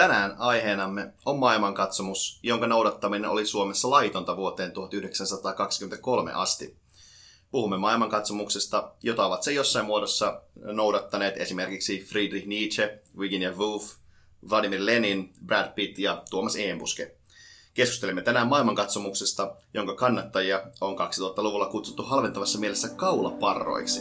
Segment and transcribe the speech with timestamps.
[0.00, 6.76] Tänään aiheenamme on maailmankatsomus, jonka noudattaminen oli Suomessa laitonta vuoteen 1923 asti.
[7.50, 13.92] Puhumme maailmankatsomuksesta, jota ovat se jossain muodossa noudattaneet esimerkiksi Friedrich Nietzsche, Virginia Woolf,
[14.50, 17.16] Vladimir Lenin, Brad Pitt ja Tuomas Eembuske.
[17.74, 24.00] Keskustelemme tänään maailmankatsomuksesta, jonka kannattajia on 2000-luvulla kutsuttu halventavassa mielessä kaulaparroiksi.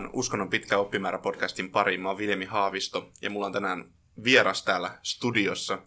[0.00, 2.00] Mukaan Uskonnon pitkä oppimäärä podcastin pariin.
[2.00, 3.84] Mä oon Viljami Haavisto ja mulla on tänään
[4.24, 5.78] vieras täällä studiossa.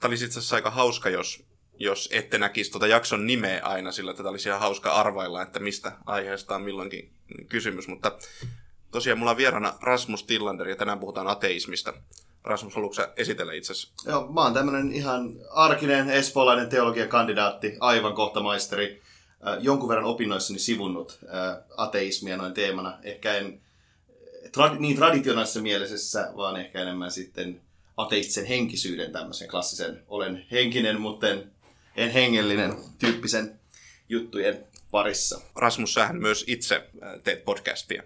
[0.00, 1.44] Tämä olisi itse asiassa aika hauska, jos,
[1.78, 5.92] jos ette näkisi tuota jakson nimeä aina, sillä tätä olisi ihan hauska arvailla, että mistä
[6.06, 7.12] aiheesta on milloinkin
[7.48, 7.88] kysymys.
[7.88, 8.18] Mutta
[8.90, 11.94] tosiaan mulla on vieraana Rasmus Tillander ja tänään puhutaan ateismista.
[12.44, 13.92] Rasmus, haluatko esitellä itsesi?
[14.06, 19.01] Joo, mä oon tämmönen ihan arkinen espoolainen teologiakandidaatti, aivan kohta maisteri
[19.60, 21.18] jonkun verran opinnoissani sivunnut
[21.76, 22.98] ateismia noin teemana.
[23.02, 23.60] Ehkä en
[24.46, 27.60] trad- niin traditionaalisessa mielessä, vaan ehkä enemmän sitten
[27.96, 31.52] ateistisen henkisyyden tämmöisen klassisen olen henkinen, mutta en,
[31.96, 33.60] en hengellinen tyyppisen
[34.08, 35.40] juttujen parissa.
[35.56, 36.90] Rasmus, sähän myös itse
[37.24, 38.02] teet podcastia.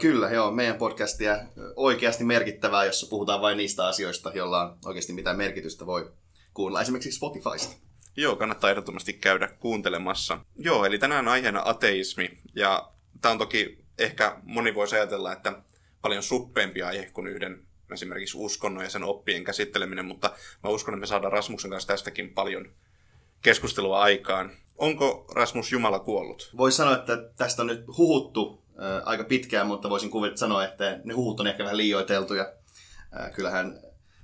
[0.00, 0.50] Kyllä, joo.
[0.50, 1.38] Meidän podcastia
[1.76, 6.12] oikeasti merkittävää, jossa puhutaan vain niistä asioista, joilla on oikeasti mitään merkitystä voi
[6.54, 7.76] kuunnella esimerkiksi Spotifysta.
[8.16, 10.38] Joo, kannattaa ehdottomasti käydä kuuntelemassa.
[10.56, 12.38] Joo, eli tänään aiheena ateismi.
[12.54, 12.90] Ja
[13.20, 15.52] tämä on toki ehkä moni voisi ajatella, että
[16.02, 20.30] paljon suppeempi aihe kuin yhden esimerkiksi uskonnon ja sen oppien käsitteleminen, mutta
[20.62, 22.68] mä uskon, että me saadaan Rasmuksen kanssa tästäkin paljon
[23.42, 24.50] keskustelua aikaan.
[24.78, 26.50] Onko Rasmus Jumala kuollut?
[26.56, 31.00] Voisi sanoa, että tästä on nyt huhuttu äh, aika pitkään, mutta voisin kuvitella sanoa, että
[31.04, 32.52] ne huhut on ehkä vähän liioiteltuja.
[33.20, 33.80] Äh, kyllähän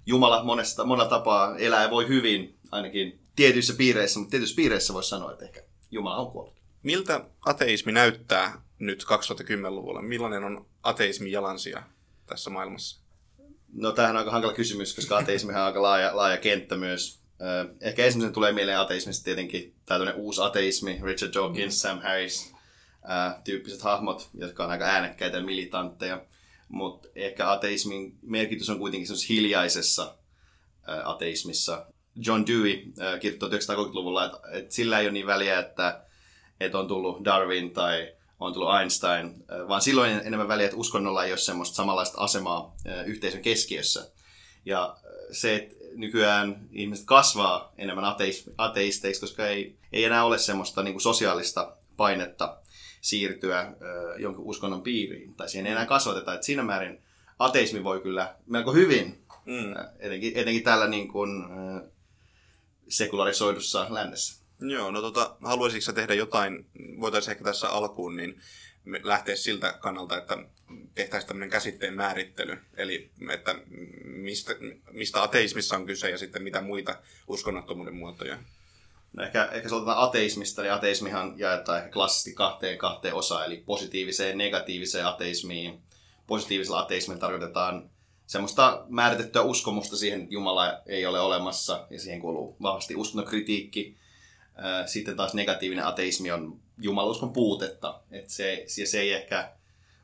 [0.07, 5.09] Jumala monesta, monella tapaa elää ja voi hyvin, ainakin tietyissä piireissä, mutta tietyissä piireissä voisi
[5.09, 6.61] sanoa, että ehkä Jumala on kuollut.
[6.83, 10.03] Miltä ateismi näyttää nyt 2010-luvulla?
[10.03, 11.83] Millainen on ateismin jalansija
[12.27, 13.01] tässä maailmassa?
[13.73, 17.21] No tämähän on aika hankala kysymys, koska ateismihan on aika laaja, laaja kenttä myös.
[17.81, 21.79] Ehkä ensimmäisen tulee mieleen ateismista tietenkin tämä uusi ateismi, Richard Dawkins, mm.
[21.79, 22.53] Sam Harris,
[23.45, 26.25] tyyppiset hahmot, jotka on aika äänekkäitä ja militantteja.
[26.69, 30.15] Mutta ehkä ateismin merkitys on kuitenkin hiljaisessa
[31.05, 31.87] ateismissa.
[32.27, 36.01] John Dewey äh, kirjoitti 1930-luvulla, että, että sillä ei ole niin väliä, että,
[36.61, 41.25] että on tullut Darwin tai on tullut Einstein, äh, vaan silloin enemmän väliä, että uskonnolla
[41.25, 44.11] ei ole semmoista samanlaista asemaa äh, yhteisön keskiössä.
[44.65, 44.97] Ja
[45.33, 50.95] se, että nykyään ihmiset kasvaa enemmän ateis- ateisteiksi, koska ei, ei enää ole semmoista niin
[50.95, 52.57] kuin sosiaalista painetta
[53.01, 53.73] siirtyä
[54.19, 56.35] jonkun uskonnon piiriin, tai siihen ei enää kasvateta.
[56.35, 57.03] Et siinä määrin
[57.39, 59.75] ateismi voi kyllä melko hyvin, Mm.
[59.99, 61.31] etenkin, etenkin täällä niin kuin,
[62.91, 64.41] sekularisoidussa lännessä.
[64.61, 66.67] Joo, no tota, haluaisitko sä tehdä jotain,
[67.01, 68.41] voitaisiin ehkä tässä alkuun, niin
[69.03, 70.39] lähteä siltä kannalta, että
[70.95, 73.55] tehtäisiin tämmöinen käsitteen määrittely, eli että
[74.05, 74.53] mistä,
[74.91, 76.95] mistä ateismissa on kyse ja sitten mitä muita
[77.27, 78.39] uskonnottomuuden muotoja.
[79.13, 83.57] No ehkä, ehkä se otetaan ateismista, niin ateismihan jaetaan ehkä klassisesti kahteen, kahteen osaan, eli
[83.57, 85.83] positiiviseen ja negatiiviseen ateismiin.
[86.27, 87.91] Positiivisella ateismilla tarkoitetaan
[88.31, 93.97] semmoista määritettyä uskomusta siihen, että Jumala ei ole olemassa, ja siihen kuuluu vahvasti uskonnonkritiikki.
[94.55, 99.53] Ää, Sitten taas negatiivinen ateismi on jumaluskon puutetta, että se, se ei ehkä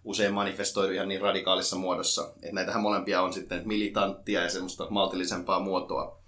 [0.04, 2.32] usein manifestoidu ihan niin radikaalissa muodossa.
[2.42, 6.18] Että näitähän molempia on sitten militanttia ja semmoista maltillisempaa muotoa.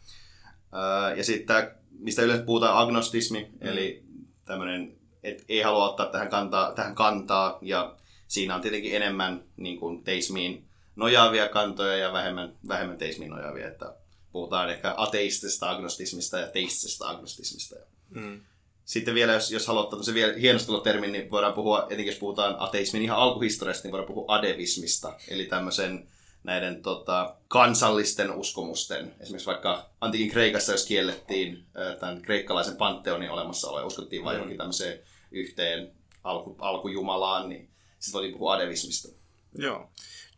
[1.16, 3.69] Ja sitten tämä, mistä yleensä puhutaan, agnostismi, mm.
[3.69, 4.04] eli
[4.44, 7.97] tämmöinen, että ei halua ottaa tähän kantaa, tähän kantaa, ja
[8.28, 10.68] siinä on tietenkin enemmän niin kuin teismiin
[10.98, 13.94] nojaavia kantoja ja vähemmän, vähemmän teismiin nojaavia, että
[14.33, 17.77] puhutaan ehkä ateistisesta agnostismista ja teistisesta agnostismista.
[18.10, 18.41] Mm.
[18.84, 23.03] Sitten vielä, jos, jos haluat tämmöisen vielä hienostelutermin, niin voidaan puhua, etenkin jos puhutaan ateismin
[23.03, 26.09] ihan alkuhistoriasta, niin voidaan puhua adevismista, eli tämmöisen
[26.45, 29.15] näiden tota, kansallisten uskomusten.
[29.21, 31.66] Esimerkiksi vaikka antiikin Kreikassa, jos kiellettiin
[32.01, 34.39] tämän kreikkalaisen panteonin olemassaolo ja uskottiin vain Mm.
[34.39, 35.92] johonkin tämmöiseen yhteen
[36.24, 39.09] alku, alkujumalaan, niin sitten voitiin puhua adevismista.
[39.54, 39.91] Joo.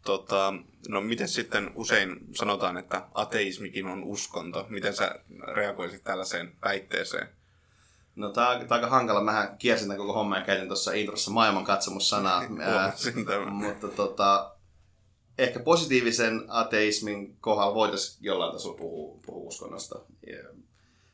[0.04, 0.54] Tota,
[0.88, 4.66] no miten sitten usein sanotaan, että ateismikin on uskonto?
[4.68, 5.14] Miten sä
[5.54, 7.28] reagoisit tällaiseen väitteeseen?
[8.16, 9.24] No tää, on- aika hankala.
[9.24, 12.42] Mähän kiersin tämän koko homman ja käytin tuossa introssa maailmankatsomussanaa.
[12.60, 12.92] Ää,
[13.50, 14.54] mutta tota,
[15.38, 20.00] ehkä positiivisen ateismin kohdalla voitaisiin jollain tasolla puhua, puhua uskonnosta.
[20.26, 20.36] Ja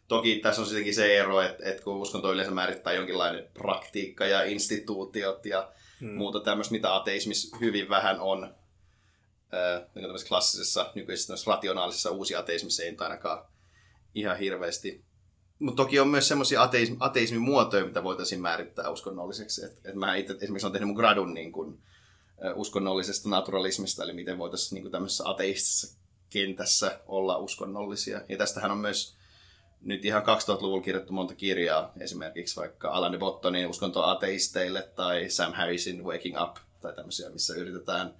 [0.09, 4.45] toki tässä on sittenkin se ero, että, että kun uskonto yleensä määrittää jonkinlainen praktiikka ja
[4.45, 6.15] instituutiot ja hmm.
[6.15, 8.55] muuta tämmöistä, mitä ateismissa hyvin vähän on.
[9.95, 13.45] Niin klassisessa, nykyisessä rationaalisessa uusi ateismissa ei ainakaan
[14.15, 15.05] ihan hirveästi.
[15.59, 19.65] Mutta toki on myös semmoisia ateismi, ateismin muotoja, mitä voitaisiin määrittää uskonnolliseksi.
[19.65, 21.83] Et, et mä itse esimerkiksi olen tehnyt mun gradun niin kun,
[22.55, 25.99] uskonnollisesta naturalismista, eli miten voitaisiin niin tämmöisessä ateistisessa
[26.31, 28.21] kentässä olla uskonnollisia.
[28.29, 29.17] Ja tästähän on myös
[29.81, 35.53] nyt ihan 2000-luvulla kirjoittu monta kirjaa, esimerkiksi vaikka Alan de Bottonin Uskonto ateisteille tai Sam
[35.53, 38.15] Harrisin Waking Up tai tämmöisiä, missä yritetään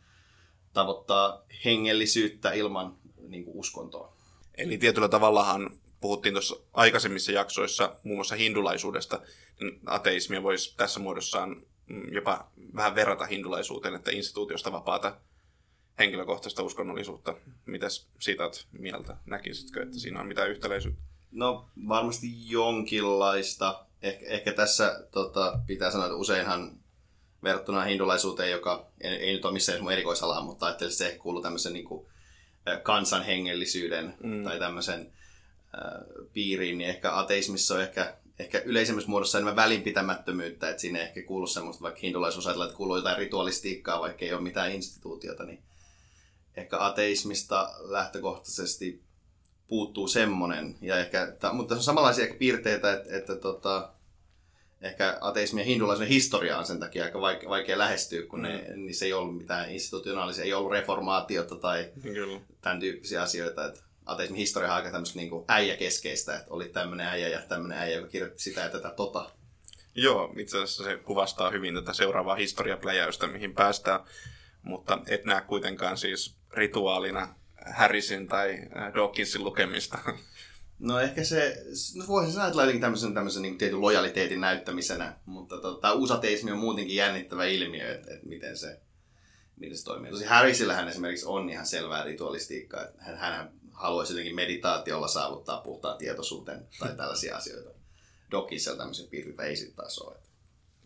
[0.77, 2.97] tavoittaa hengellisyyttä ilman
[3.29, 4.17] niin kuin uskontoa.
[4.55, 5.71] Eli tietyllä tavallahan
[6.01, 9.21] puhuttiin tuossa aikaisemmissa jaksoissa muun muassa hindulaisuudesta,
[9.61, 11.63] niin ateismia voisi tässä muodossaan
[12.13, 15.17] jopa vähän verrata hindulaisuuteen, että instituutiosta vapaata
[15.99, 17.35] henkilökohtaista uskonnollisuutta.
[17.67, 19.17] Mitäs siitä olet mieltä?
[19.27, 21.03] Näkisitkö, että siinä on mitään yhtäläisyyttä?
[21.31, 23.87] No varmasti jonkinlaista.
[24.03, 26.79] Eh- ehkä tässä tota, pitää sanoa, että useinhan
[27.47, 31.43] verrattuna hindulaisuuteen, joka ei, ei nyt ole missään mun erikoisalaa, mutta ajattelisin, että se kuuluu
[31.43, 32.07] tämmöisen niin kuin,
[32.83, 34.45] kansanhengellisyyden mm.
[34.45, 35.13] tai tämmöisen
[36.33, 41.47] piiriin, niin ehkä ateismissa on ehkä, ehkä yleisemmässä muodossa enemmän välinpitämättömyyttä, että sinne ehkä kuuluu
[41.47, 45.63] semmoista, vaikka hindulaisuus ajatellaan, että kuuluu jotain ritualistiikkaa, vaikka ei ole mitään instituutiota, niin
[46.57, 49.03] ehkä ateismista lähtökohtaisesti
[49.67, 53.93] puuttuu semmoinen, ja ehkä, mutta on samanlaisia ehkä piirteitä, että, että tota,
[54.87, 58.87] ehkä ateismi ja hindulaisen historia on sen takia aika vaikea, vaikea lähestyä, kun ne, mm.
[58.87, 62.41] niissä ei ollut mitään institutionaalisia, ei ollut reformaatiota tai Kyllä.
[62.61, 63.67] tämän tyyppisiä asioita.
[63.67, 67.97] Että ateismin historia on aika tämmöistä niin äijäkeskeistä, että oli tämmöinen äijä ja tämmöinen äijä,
[67.97, 69.31] joka kirjoitti sitä ja tätä tota.
[69.95, 74.01] Joo, itse asiassa se kuvastaa hyvin tätä seuraavaa historiapläjäystä, mihin päästään,
[74.63, 77.35] mutta et näe kuitenkaan siis rituaalina
[77.75, 78.59] Harrisin tai
[78.95, 79.99] Dawkinsin lukemista.
[80.79, 81.65] No ehkä se,
[81.95, 86.59] no voisin sanoa, että jotenkin tämmöisen, tämmöisen niin tietyn lojaliteetin näyttämisenä, mutta tota, usateismi on
[86.59, 88.81] muutenkin jännittävä ilmiö, että, että miten, se,
[89.57, 90.11] miten se toimii.
[90.11, 95.99] Tosi Harrisillähän esimerkiksi on ihan selvää ritualistiikkaa, että hän, hän haluaisi jotenkin meditaatiolla saavuttaa puhtaan
[95.99, 97.71] tietoisuuden tai tällaisia asioita.
[98.31, 99.85] Dokisella tämmöisen piirteitä ei sitten.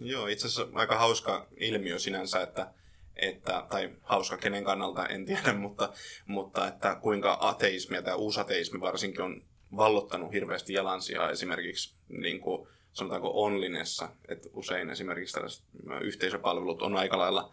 [0.00, 2.72] Joo, itse asiassa aika hauska ilmiö sinänsä, että,
[3.16, 5.92] että tai hauska kenen kannalta, en tiedä, mutta,
[6.26, 13.44] mutta että kuinka ateismi tai uusateismi varsinkin on vallottanut hirveästi jalansijaa esimerkiksi niin kuin, sanotaanko
[13.44, 15.64] onlinessa, että usein esimerkiksi tällaiset
[16.00, 17.52] yhteisöpalvelut on aika lailla,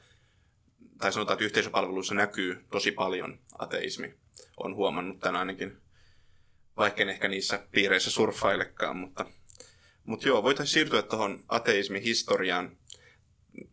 [0.98, 4.14] tai sanotaan, että yhteisöpalveluissa näkyy tosi paljon ateismi
[4.58, 5.78] on huomannut tämän ainakin,
[6.78, 9.26] vaikka en ehkä niissä piireissä surffailekaan, mutta,
[10.06, 12.78] mutta joo, voitaisiin siirtyä tuohon ateismin historiaan.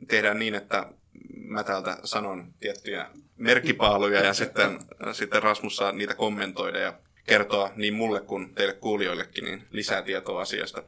[0.08, 0.92] Tehdään niin, että
[1.34, 4.78] mä täältä sanon tiettyjä merkkipaaluja ja sitten,
[5.12, 10.42] sitten Rasmus saa niitä kommentoida ja kertoa niin mulle kuin teille kuulijoillekin niin lisää tietoa
[10.42, 10.82] asiasta.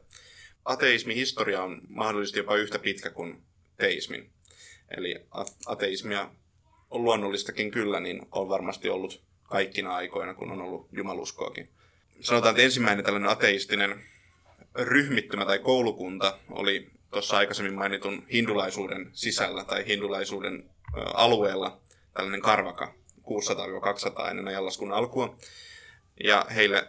[0.65, 3.43] Ateismin historia on mahdollisesti jopa yhtä pitkä kuin
[3.77, 4.29] teismin.
[4.97, 5.15] Eli
[5.65, 6.29] ateismia
[6.89, 11.69] on luonnollistakin kyllä, niin on varmasti ollut kaikkina aikoina, kun on ollut jumaluskoakin.
[12.21, 14.03] Sanotaan, että ensimmäinen tällainen ateistinen
[14.75, 20.69] ryhmittymä tai koulukunta oli tuossa aikaisemmin mainitun hindulaisuuden sisällä tai hindulaisuuden
[21.13, 21.81] alueella
[22.13, 25.37] tällainen karvaka 600-200 ennen ajanlaskun alkua.
[26.23, 26.87] Ja heille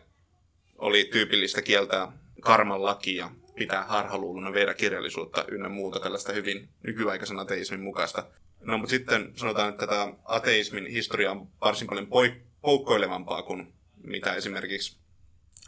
[0.79, 7.81] oli tyypillistä kieltää karman lakia, pitää harhaluuluna viedä kirjallisuutta ynnä muuta tällaista hyvin nykyaikaisen ateismin
[7.81, 8.25] mukaista.
[8.61, 13.73] No mutta sitten sanotaan, että tätä ateismin historia on varsin paljon poik- poukkoilevampaa kuin
[14.05, 14.99] mitä esimerkiksi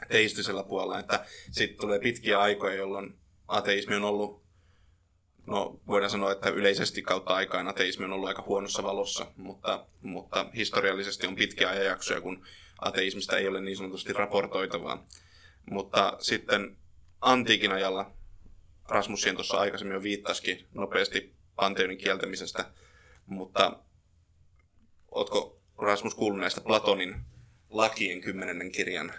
[0.09, 4.43] teistisellä puolella, että sitten tulee pitkiä aikoja, jolloin ateismi on ollut,
[5.47, 10.47] no voidaan sanoa, että yleisesti kautta aikaan ateismi on ollut aika huonossa valossa, mutta, mutta
[10.57, 12.47] historiallisesti on pitkiä ajanjaksoja, kun
[12.80, 15.06] ateismista ei ole niin sanotusti raportoitavaa.
[15.70, 16.76] Mutta sitten
[17.20, 18.12] antiikin ajalla,
[18.88, 22.64] Rasmussien tuossa aikaisemmin jo viittasikin nopeasti panteonin kieltämisestä,
[23.26, 23.78] mutta
[25.10, 27.14] ootko Rasmus kuullut näistä Platonin
[27.70, 29.12] lakien kymmenennen kirjan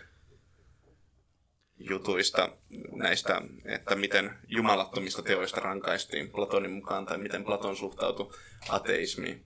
[1.77, 2.57] jutuista,
[2.91, 8.33] näistä, että miten jumalattomista teoista rankaistiin Platonin mukaan, tai miten Platon suhtautui
[8.69, 9.45] ateismiin?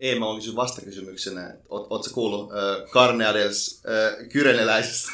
[0.00, 1.54] Ei, mä olisin vastakysymyksenä.
[1.68, 5.10] Oot, ootko kuullut äh, Carneades äh, kyreneläisestä?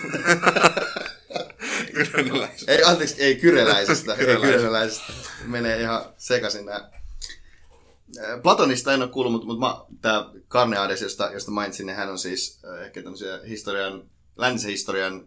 [1.94, 2.72] kyreneläisestä.
[2.72, 4.14] Ei, anteeksi, ei kyreläisestä.
[4.18, 5.12] ei kyreneläisestä.
[5.44, 6.90] Menee ihan sekaisin nämä
[8.18, 12.18] Äh, Platonista en ole kuullut, mutta, mutta tämä Carneades, josta, josta mainitsin, niin hän on
[12.18, 15.22] siis ehkä tämmöisiä historian, läntisen historian äh,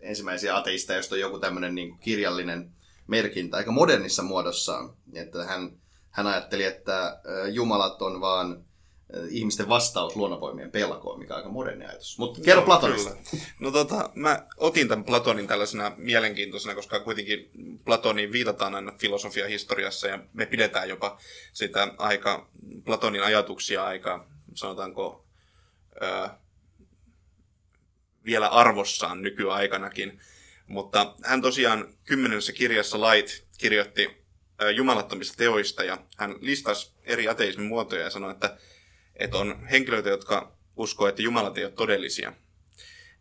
[0.00, 2.70] ensimmäisiä ateisteja, josta on joku tämmöinen niin kirjallinen
[3.06, 4.94] merkintä, aika modernissa muodossaan.
[5.14, 5.72] Että hän,
[6.10, 7.20] hän ajatteli, että
[7.52, 8.64] jumalat on vaan
[9.30, 12.18] ihmisten vastaus luonnonvoimien pelkoon, mikä on aika moderni ajatus.
[12.18, 13.10] Mutta kerro Platonista.
[13.10, 13.44] Kyllä.
[13.60, 17.50] No tota, mä otin tämän Platonin tällaisena mielenkiintoisena, koska kuitenkin
[17.84, 21.18] Platoniin viitataan aina filosofia historiassa ja me pidetään jopa
[21.52, 22.48] sitä aika,
[22.84, 25.26] Platonin ajatuksia aika, sanotaanko,
[26.00, 26.38] ää,
[28.24, 30.20] vielä arvossaan nykyaikanakin.
[30.66, 34.22] Mutta hän tosiaan kymmenessä kirjassa Light kirjoitti
[34.74, 38.56] jumalattomista teoista ja hän listasi eri ateismin muotoja ja sanoi, että,
[39.16, 42.32] että on henkilöitä, jotka uskoo, että jumalat eivät ole todellisia.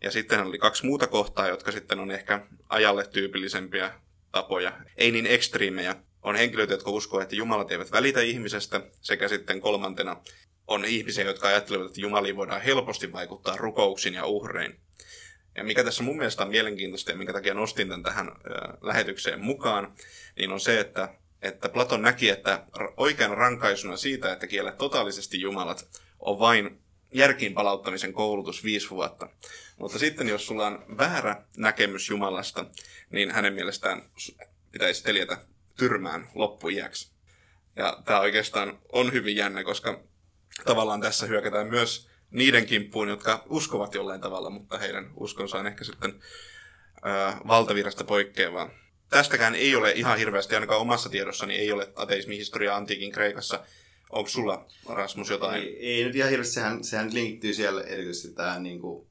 [0.03, 3.93] Ja sitten oli kaksi muuta kohtaa, jotka sitten on ehkä ajalle tyypillisempiä
[4.31, 5.95] tapoja, ei niin ekstriimejä.
[6.21, 10.21] On henkilöitä, jotka uskoo, että jumalat eivät välitä ihmisestä, sekä sitten kolmantena
[10.67, 14.79] on ihmisiä, jotka ajattelevat, että jumaliin voidaan helposti vaikuttaa rukouksin ja uhrein.
[15.55, 18.31] Ja mikä tässä mun mielestä on mielenkiintoista ja minkä takia nostin tämän tähän
[18.81, 19.93] lähetykseen mukaan,
[20.37, 22.65] niin on se, että, että Platon näki, että
[22.97, 26.81] oikean rankaisuna siitä, että kielet totaalisesti jumalat, on vain
[27.13, 29.29] järkiin palauttamisen koulutus viisi vuotta.
[29.77, 32.65] Mutta sitten jos sulla on väärä näkemys Jumalasta,
[33.09, 34.01] niin hänen mielestään
[34.71, 35.37] pitäisi teljetä
[35.77, 37.11] tyrmään loppuiäksi.
[37.75, 40.03] Ja tämä oikeastaan on hyvin jännä, koska
[40.65, 45.83] tavallaan tässä hyökätään myös niiden kimppuun, jotka uskovat jollain tavalla, mutta heidän uskonsa on ehkä
[45.83, 46.19] sitten
[46.97, 48.69] ö, valtavirrasta poikkeavaa.
[49.11, 53.63] Tästäkään ei ole ihan hirveästi, ainakaan omassa tiedossani ei ole ateismihistoriaa antiikin Kreikassa.
[54.09, 55.61] Onko sulla, Rasmus, jotain?
[55.61, 59.07] Ei, ei nyt ihan hirveästi, sehän, sehän linkittyy siellä erityisesti tähän niin kuin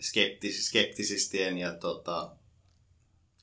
[0.00, 2.30] skeptis, skeptisistien ja tota,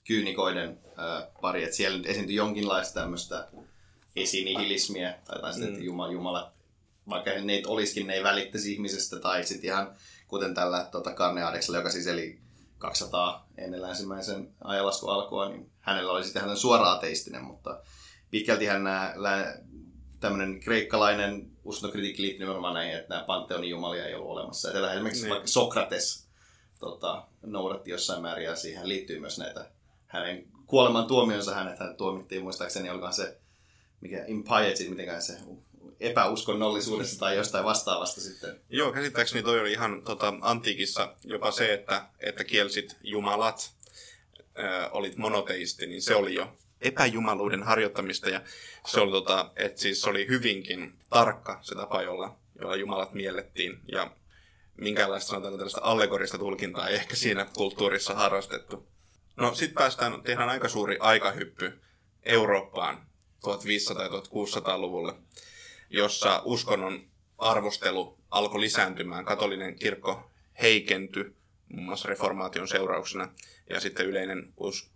[0.08, 3.48] kyynikoiden ää, pari, että siellä esiintyi jonkinlaista tämmöistä
[4.16, 5.68] esinihilismiä, tai jotain mm.
[5.68, 6.54] että Jumala, Jumala
[7.10, 9.96] vaikka ne olisikin, ne ei välittäisi ihmisestä, tai sitten ihan
[10.28, 12.40] kuten tällä tota, Karneadeksella, joka siis eli
[12.80, 17.82] 200 ennen länsimäisen ajanlaskun alkua, niin hänellä oli sitten hän suora ateistinen, mutta
[18.32, 19.14] pitkälti hän nämä,
[20.20, 24.70] tämmöinen kreikkalainen uskontokritiikki liittyy nimenomaan näihin, että nämä panteonin jumalia ei ollut olemassa.
[24.70, 25.30] Ja esimerkiksi niin.
[25.30, 26.28] vaikka Sokrates
[26.80, 29.72] tota, noudatti jossain määrin, ja siihen liittyy myös näitä
[30.06, 33.40] hänen kuoleman tuomionsa hänet, hän tuomittiin muistaakseni, olikohan se
[34.02, 35.38] mikä impiety, mitenkään se
[36.00, 38.62] epäuskonnollisuudessa tai jostain vastaavasta sitten.
[38.70, 43.72] Joo, käsittääkseni toi oli ihan tota, antiikissa jopa se, että, että kielsit jumalat,
[44.60, 48.42] äh, olit monoteisti, niin se oli jo epäjumaluuden harjoittamista ja
[48.88, 54.12] se oli, tota, että siis oli hyvinkin tarkka se tapa, jolla, jolla jumalat miellettiin ja
[54.78, 58.88] minkäänlaista sanotaan tällaista allegorista tulkintaa ei ehkä siinä kulttuurissa harrastettu.
[59.36, 61.80] No sitten päästään, tehdään aika suuri aikahyppy
[62.24, 65.14] Eurooppaan 1500- ja 1600-luvulle
[65.90, 69.26] jossa uskonnon arvostelu alkoi lisääntymään.
[69.26, 70.32] Katolinen kirkko
[70.62, 71.36] heikentyi
[71.70, 73.34] muun muassa reformaation seurauksena
[73.70, 74.92] ja sitten yleinen, us,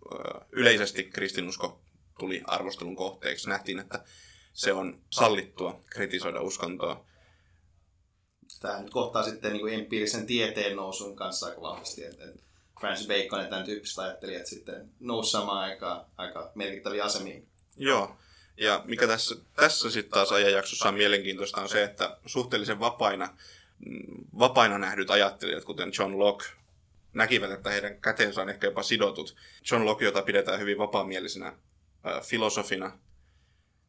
[0.52, 1.80] yleisesti kristinusko
[2.18, 3.48] tuli arvostelun kohteeksi.
[3.48, 4.04] Nähtiin, että
[4.52, 7.04] se on sallittua kritisoida uskontoa.
[8.60, 12.04] Tämä nyt kohtaa sitten niin kuin empiirisen tieteen nousun kanssa aika vahvasti.
[12.04, 12.24] Että
[12.80, 17.48] Francis Bacon ja tämän tyyppiset ajattelijat sitten nousi samaan aikaan aika merkittäviä asemiin.
[17.76, 18.16] Joo,
[18.56, 23.36] ja mikä tässä, tässä sitten taas ajanjaksossa on mielenkiintoista on se, että suhteellisen vapaina,
[23.86, 26.46] mm, vapaina nähdyt ajattelijat, kuten John Locke,
[27.12, 29.36] näkivät, että heidän käteensä on ehkä jopa sidotut.
[29.70, 32.98] John Locke, jota pidetään hyvin vapaamielisenä äh, filosofina,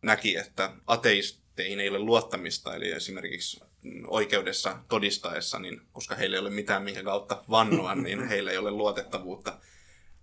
[0.02, 3.60] näki, että ateisteihin ei ole luottamista, eli esimerkiksi
[4.08, 8.72] oikeudessa todistaessa, niin koska heillä ei ole mitään minkä kautta vannoa, niin heillä ei ole
[8.72, 9.60] luotettavuutta.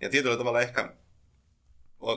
[0.00, 0.92] Ja tietyllä tavalla ehkä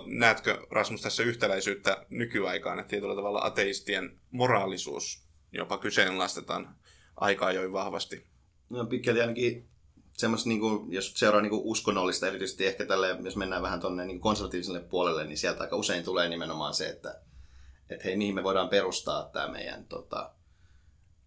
[0.06, 6.76] näetkö Rasmus tässä yhtäläisyyttä nykyaikaan, että tietyllä tavalla ateistien moraalisuus jopa kyseenalaistetaan
[7.16, 8.28] aikaa jo vahvasti?
[8.70, 9.70] No pitkälti ainakin
[10.14, 14.06] semmoista, niin kuin, jos seuraa niin kuin uskonnollista, erityisesti ehkä tälle, jos mennään vähän tuonne
[14.06, 17.22] niin konservatiiviselle puolelle, niin sieltä aika usein tulee nimenomaan se, että,
[17.90, 20.32] että hei, mihin me voidaan perustaa tämä meidän tota,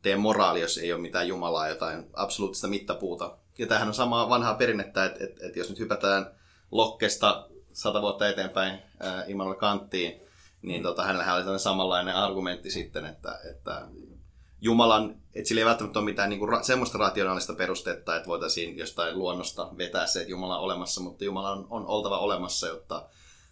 [0.03, 3.39] teidän moraali, jos ei ole mitään Jumalaa, jotain absoluuttista mittapuuta.
[3.59, 6.39] Ja tämähän on samaa vanhaa perinnettä, että, että, että jos nyt hypätään
[6.71, 8.73] Lokkesta sata vuotta eteenpäin
[9.05, 10.21] äh, Immanuel Kanttiin,
[10.63, 13.89] niin tota, hänellä oli tämmöinen samanlainen argumentti sitten, että, että
[14.61, 19.19] Jumalan, että sillä ei välttämättä ole mitään niin kuin, semmoista rationaalista perustetta, että voitaisiin jostain
[19.19, 23.09] luonnosta vetää se, että Jumala on olemassa, mutta Jumala on, on oltava olemassa, jotta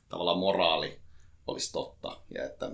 [0.09, 1.01] tavallaan moraali
[1.47, 2.71] olisi totta ja että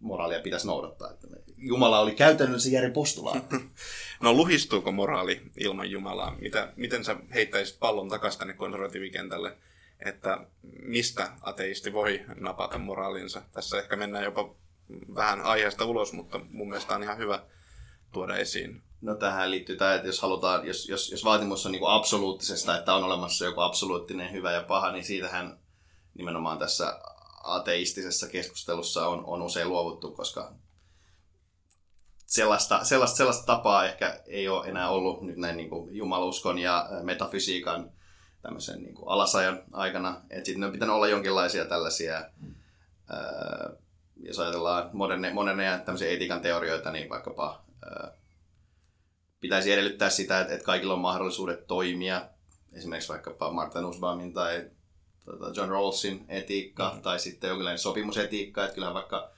[0.00, 1.10] moraalia pitäisi noudattaa.
[1.10, 1.26] Että
[1.56, 3.56] Jumala oli käytännössä Jari Postulaatti.
[4.22, 6.36] No luhistuuko moraali ilman Jumalaa?
[6.40, 9.56] Mitä, miten sä heittäisit pallon takaisin tänne konservatiivikentälle?
[10.04, 10.46] Että
[10.82, 13.42] mistä ateisti voi napata moraalinsa.
[13.52, 14.54] Tässä ehkä mennään jopa
[15.14, 17.42] vähän aiheesta ulos, mutta mun mielestä on ihan hyvä
[18.12, 18.82] tuoda esiin.
[19.00, 22.78] No tähän liittyy tämä, että jos halutaan, jos, jos, jos vaatimus on niin kuin absoluuttisesta,
[22.78, 25.58] että on olemassa joku absoluuttinen hyvä ja paha, niin siitähän
[26.14, 27.00] nimenomaan tässä
[27.44, 30.52] ateistisessa keskustelussa on, on usein luovuttu, koska
[32.26, 36.88] sellaista, sellaista, sellaista tapaa ehkä ei ole enää ollut nyt näin niin kuin jumaluskon ja
[37.02, 37.92] metafysiikan
[38.42, 40.20] tämmöisen niin kuin alasajan aikana.
[40.30, 42.14] Että sitten on pitänyt olla jonkinlaisia tällaisia,
[43.08, 43.70] ää,
[44.16, 48.12] jos ajatellaan moderne, moderneja tämmöisiä etiikan teorioita, niin vaikkapa ää,
[49.40, 52.28] pitäisi edellyttää sitä, että, että kaikilla on mahdollisuudet toimia.
[52.72, 54.70] Esimerkiksi vaikkapa Martin Nussbaumin tai
[55.24, 57.02] tota, John Rawlsin etiikka mm-hmm.
[57.02, 58.64] tai sitten jonkinlainen sopimusetiikka.
[58.64, 59.30] Että kyllähän vaikka,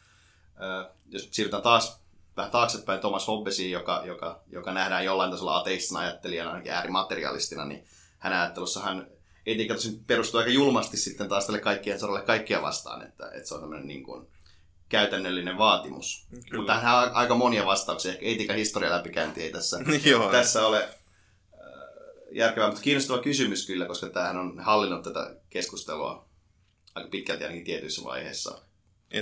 [0.56, 2.00] ää, jos siirrytään taas
[2.36, 7.84] vähän taaksepäin Thomas Hobbesiin, joka, joka, joka nähdään jollain tasolla ateistina ajattelijana, ainakin äärimaterialistina, niin
[8.20, 9.06] hänen ajattelussa hän
[9.46, 9.74] etiikka
[10.06, 13.88] perustuu aika julmasti sitten taas tälle kaikkien saralle kaikkia vastaan, että, että se on tämmöinen
[13.88, 14.26] niin kuin
[14.88, 16.26] käytännöllinen vaatimus.
[16.30, 16.56] Kyllä.
[16.56, 18.12] Mutta tähän on aika monia vastauksia.
[18.12, 19.78] Ehkä etiikan historia läpikäynti ei tässä,
[20.30, 20.90] tässä ole äh,
[22.32, 26.28] järkevää, mutta kiinnostava kysymys kyllä, koska tämähän on hallinnut tätä keskustelua
[26.94, 28.62] aika pitkälti ainakin tietyissä vaiheissa.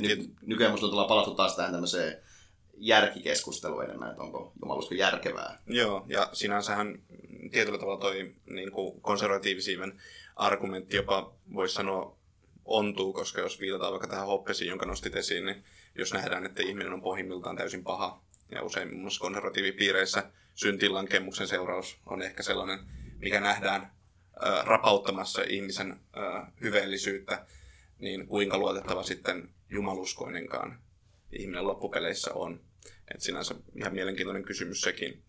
[0.01, 2.23] Ny- nykyään minusta tullaan palattu taas tähän tämmöiseen
[2.77, 5.63] järkikeskustelu enemmän, että onko jumalusko järkevää.
[5.67, 7.03] Joo, ja sinänsähän
[7.51, 10.01] tietyllä tavalla toi niin kuin konservatiivisiiven
[10.37, 12.19] argumentti jopa voisi sanoa
[12.65, 15.65] ontuu, koska jos viitataan vaikka tähän hoppesiin, jonka nostit esiin, niin
[15.95, 21.99] jos nähdään, että ihminen on pohjimmiltaan täysin paha, ja usein muun muassa konservatiivipiireissä syntilankemuksen seuraus
[22.07, 22.79] on ehkä sellainen,
[23.19, 27.47] mikä nähdään äh, rapauttamassa ihmisen äh, hyveellisyyttä,
[27.99, 30.81] niin kuinka luotettava sitten jumaluskoinenkaan
[31.33, 32.61] ihminen loppupeleissä on.
[33.15, 35.23] Et sinänsä ihan mielenkiintoinen kysymys sekin.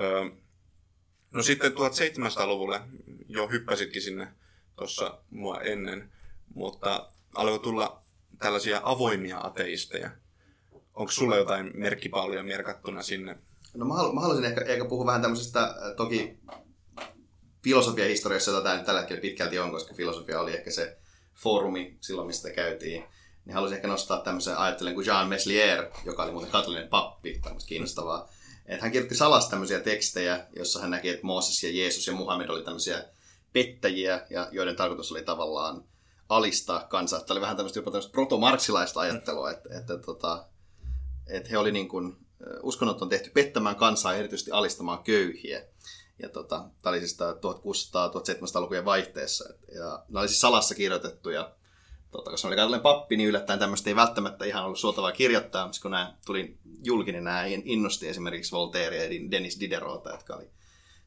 [0.00, 0.24] Öö,
[1.34, 2.80] no sitten 1700-luvulle
[3.28, 4.28] jo hyppäsitkin sinne
[4.76, 6.12] tuossa mua ennen,
[6.54, 8.02] mutta alkoi tulla
[8.38, 10.10] tällaisia avoimia ateisteja.
[10.94, 13.38] Onko sulla jotain merkkipaaluja merkattuna sinne?
[13.74, 16.38] No mä, mä haluaisin ehkä, ehkä puhua vähän tämmöisestä, äh, toki
[17.64, 20.98] filosofiahistoriassa, jota tämä nyt tällä hetkellä pitkälti on, koska filosofia oli ehkä se
[21.34, 23.04] foorumi silloin, mistä käytiin
[23.44, 27.68] niin haluaisin ehkä nostaa tämmöisen ajattelen kuin Jean Meslier, joka oli muuten katolinen pappi, tämmöistä
[27.68, 28.28] kiinnostavaa.
[28.66, 32.48] Että hän kirjoitti salassa tämmöisiä tekstejä, jossa hän näki, että Mooses ja Jeesus ja Muhammed
[32.48, 33.04] oli tämmöisiä
[33.52, 35.84] pettäjiä, ja joiden tarkoitus oli tavallaan
[36.28, 37.20] alistaa kansaa.
[37.20, 40.44] Tämä oli vähän tämmöistä jopa tämmöistä proto-marksilaista ajattelua, että, että, tota,
[41.26, 42.16] että he oli niin kuin,
[42.62, 45.64] uskonnot on tehty pettämään kansaa erityisesti alistamaan köyhiä.
[46.22, 49.44] Ja tota, tämä oli siis 1600-1700-lukujen vaihteessa.
[49.74, 51.52] Ja nämä oli siis salassa kirjoitettuja
[52.16, 55.80] tota, koska oli katsoin pappi, niin yllättäen tämmöistä ei välttämättä ihan ollut suotavaa kirjoittaa, mutta
[55.82, 60.48] kun nämä tuli julkinen, nämä innosti esimerkiksi Voltaire ja Dennis Diderota, jotka oli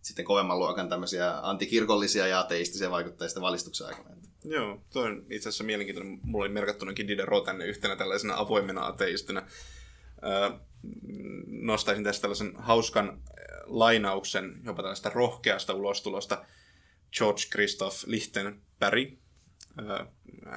[0.02, 4.10] sitten kovemman luokan tämmöisiä antikirkollisia ja ateistisia vaikutteista valistuksen aikana.
[4.44, 6.20] Joo, toi on itse asiassa mielenkiintoinen.
[6.24, 9.48] Mulla oli merkattunakin Diderot tänne yhtenä tällaisena avoimena ateistina.
[11.48, 13.22] Nostaisin tästä tällaisen hauskan
[13.66, 16.46] lainauksen jopa tällaista rohkeasta ulostulosta
[17.18, 19.14] George Christoph Lichtenberg,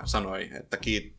[0.05, 0.79] sanoi, että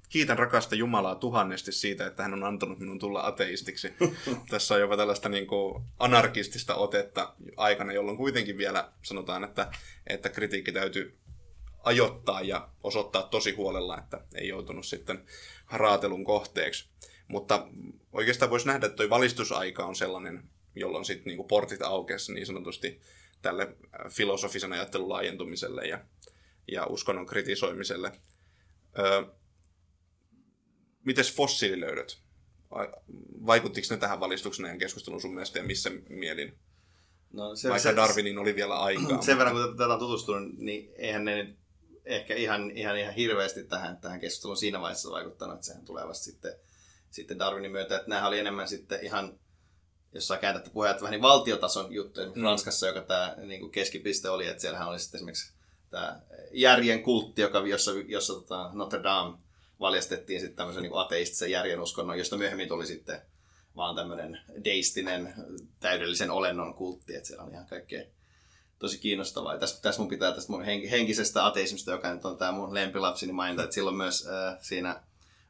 [0.10, 3.94] kiitän rakasta Jumalaa tuhannesti siitä, että hän on antanut minun tulla ateistiksi.
[4.50, 9.72] Tässä on jopa tällaista niin kuin anarkistista otetta aikana, jolloin kuitenkin vielä sanotaan, että,
[10.08, 11.18] että kritiikki täytyy
[11.84, 15.26] ajoittaa ja osoittaa tosi huolella, että ei joutunut sitten
[15.72, 16.90] raatelun kohteeksi.
[17.28, 17.68] Mutta
[18.14, 20.44] oikeastaan voisi nähdä, että tuo valistusaika on sellainen,
[20.76, 23.02] jolloin sitten niin portit aukesi niin sanotusti
[23.42, 23.76] tälle
[24.10, 26.00] filosofisen ajattelun laajentumiselle ja
[26.68, 28.12] ja uskonnon kritisoimiselle.
[29.00, 29.24] Öö,
[31.06, 32.22] mites fossiililöydöt?
[33.46, 36.58] Vaikuttiko ne tähän valistuksen ja keskusteluun sun mielestä ja missä mielin?
[37.34, 39.22] No, se, Vaikka se, Darwinin oli vielä aikaa.
[39.22, 41.56] Sen verran, kun tätä on tutustunut, niin eihän ne
[42.06, 46.24] ehkä ihan, ihan, ihan hirveästi tähän, tähän keskusteluun siinä vaiheessa vaikuttanut, että sehän tulee vasta
[46.24, 46.54] sitten,
[47.10, 47.96] sitten Darwinin myötä.
[47.96, 49.40] Että nämä oli enemmän sitten ihan,
[50.14, 52.44] jos saa kääntää puheet vähän niin valtiotason juttuja, mm.
[52.44, 55.54] Ranskassa, joka tämä niin kuin keskipiste oli, että siellähän oli sitten esimerkiksi
[55.92, 59.38] tämä järjen kultti, joka, jossa, jossa tota Notre Dame
[59.80, 63.22] valjastettiin sitten tämmöisen niin ateistisen järjen uskonnon, josta myöhemmin tuli sitten
[63.76, 65.34] vaan tämmöinen deistinen
[65.80, 68.06] täydellisen olennon kultti, että se on ihan kaikkea
[68.80, 69.58] tosi kiinnostavaa.
[69.58, 73.64] Tässä, tässä mun pitää tästä mun henkisestä ateismista, joka nyt on tämä mun lempilapsini mainita,
[73.64, 75.04] että silloin myös äh, siinä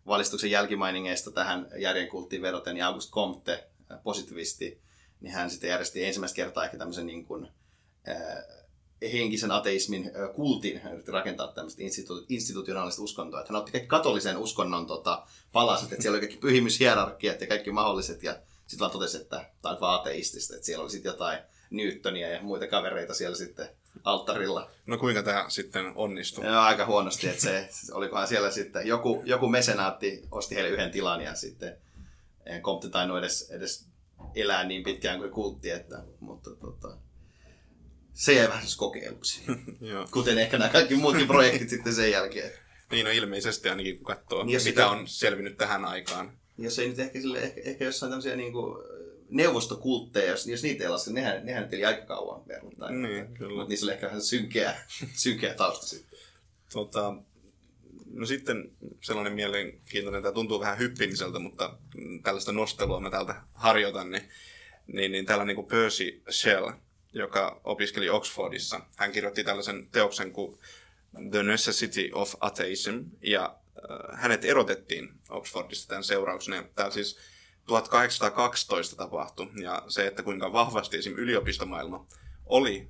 [0.08, 4.82] valistuksen jälkimainingeista tähän järjen kulttiin vedoten, niin August Comte, äh, positivisti,
[5.22, 7.48] niin hän sitten järjesti ensimmäistä kertaa ehkä tämmöisen niin kuin,
[8.10, 8.18] äh,
[9.02, 13.40] henkisen ateismin kultin, hän yritti rakentaa tämmöistä institu- institutionaalista uskontoa.
[13.40, 17.72] Että hän otti kaikki katolisen uskonnon tota, palaset, että siellä oli kaikki pyhimyshierarkiat ja kaikki
[17.72, 18.32] mahdolliset, ja
[18.68, 22.42] sitten vaan totesi, että tämä on vaan ateistista, että siellä oli sitten jotain Newtonia ja
[22.42, 23.70] muita kavereita siellä sitten
[24.04, 24.70] alttarilla.
[24.86, 26.46] No kuinka tämä sitten onnistui?
[26.46, 31.22] Joo, aika huonosti, että se, olikohan siellä sitten, joku, joku mesenaatti osti heille yhden tilan
[31.22, 31.78] ja sitten
[32.46, 33.86] en kompti tainnut edes, edes
[34.36, 36.98] elää niin pitkään kuin kultti, että, mutta tota,
[38.22, 39.42] se jäi vähän kokeiluksi.
[40.12, 42.52] Kuten ehkä nämä kaikki muutkin projektit sitten sen jälkeen.
[42.92, 44.90] Niin, no ilmeisesti ainakin kun katsoo, niin mitä sitä...
[44.90, 46.38] on selvinnyt tähän aikaan.
[46.58, 48.84] Jos ei nyt ehkä, sille, ehkä, ehkä jossain tämmöisiä niin kuin,
[49.30, 53.02] neuvostokultteja, jos, jos niitä ei laske, nehän, nehän eli aika kauan verrattain.
[53.02, 53.56] Niin, kyllä.
[53.56, 54.76] Mutta niissä oli ehkä vähän synkeä,
[55.14, 56.20] synkeä tausta sitten.
[56.74, 57.16] Tota,
[58.14, 61.78] no sitten sellainen mielenkiintoinen, tämä tuntuu vähän hyppimiseltä, mutta
[62.24, 64.24] tällaista nostelua mä täältä harjoitan, niin,
[64.88, 66.72] niin, niin täällä niin kuin Percy Shell,
[67.14, 70.60] joka opiskeli Oxfordissa, hän kirjoitti tällaisen teoksen kuin
[71.32, 73.56] The Necessity of Atheism, ja
[73.92, 76.64] äh, hänet erotettiin Oxfordista tämän seurauksena.
[76.76, 77.18] Tämä siis
[77.68, 81.14] 1812 tapahtui, ja se, että kuinka vahvasti esim.
[81.18, 82.08] yliopistomaailma
[82.46, 82.90] oli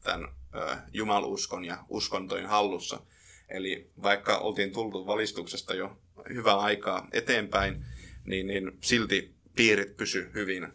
[0.00, 3.00] tämän äh, jumaluskon ja uskontojen hallussa.
[3.48, 7.84] Eli vaikka oltiin tultu valistuksesta jo hyvää aikaa eteenpäin,
[8.24, 10.70] niin, niin silti piirit pysy hyvin ö,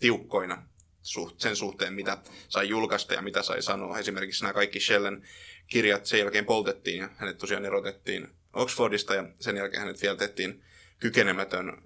[0.00, 0.66] tiukkoina
[1.02, 3.98] suht, sen suhteen, mitä sai julkaista ja mitä sai sanoa.
[3.98, 5.22] Esimerkiksi nämä kaikki Shellen
[5.66, 10.62] kirjat sen jälkeen poltettiin ja hänet tosiaan erotettiin Oxfordista ja sen jälkeen hänet vielä tehtiin
[10.98, 11.76] kykenemätön ö,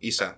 [0.00, 0.36] isä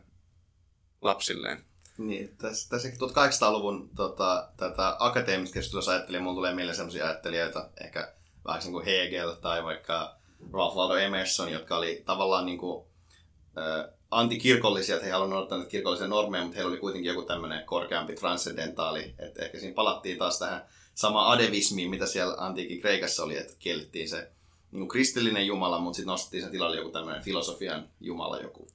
[1.00, 1.64] lapsilleen.
[1.98, 8.12] Niin, tässä, tässä 1800-luvun tota, tätä akateemista keskustelua ajattelin, mulla tulee mieleen sellaisia ajattelijoita, ehkä
[8.44, 10.16] vähän niin kuin Hegel tai vaikka
[10.52, 12.87] Ralph Waldo Emerson, jotka oli tavallaan niin kuin,
[13.58, 17.64] äh, antikirkollisia, että he haluavat noudattaa näitä kirkollisia normeja, mutta heillä oli kuitenkin joku tämmöinen
[17.64, 23.37] korkeampi transcendentaali, että ehkä siinä palattiin taas tähän sama adevismiin, mitä siellä antiikin Kreikassa oli,
[23.37, 24.16] että kiellettiin se
[24.72, 28.68] niin kuin kristillinen jumala, mutta sitten nostettiin sen tilalle joku tämmöinen filosofian jumala, joku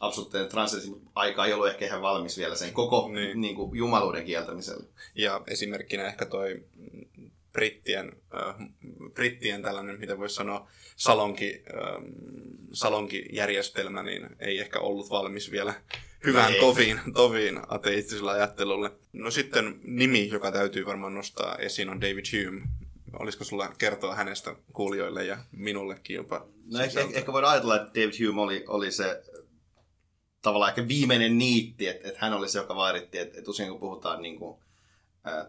[0.00, 3.40] absoluuttinen transcendentaali aika ei ollut ehkä ihan valmis vielä sen koko niin.
[3.40, 4.84] Niin kuin, jumaluuden kieltämiselle.
[5.14, 6.62] Ja esimerkkinä ehkä toi
[7.54, 8.54] brittien, äh,
[9.14, 12.02] brittien tällainen, mitä voisi sanoa, salonki, äh,
[12.72, 15.74] salonkijärjestelmä, niin ei ehkä ollut valmis vielä
[16.24, 16.60] hyvään ei.
[16.60, 18.90] toviin, toviin ateistisella ajattelulle.
[19.12, 22.62] No sitten nimi, joka täytyy varmaan nostaa esiin, on David Hume.
[23.18, 26.46] Olisiko sulla kertoa hänestä kuulijoille ja minullekin jopa?
[26.72, 29.22] No ehkä, ehkä voidaan ajatella, että David Hume oli, oli se
[30.42, 33.80] tavallaan ehkä viimeinen niitti, että, että hän oli se, joka vaaditti, että, että usein kun
[33.80, 34.60] puhutaan niin kuin,
[35.24, 35.48] ää,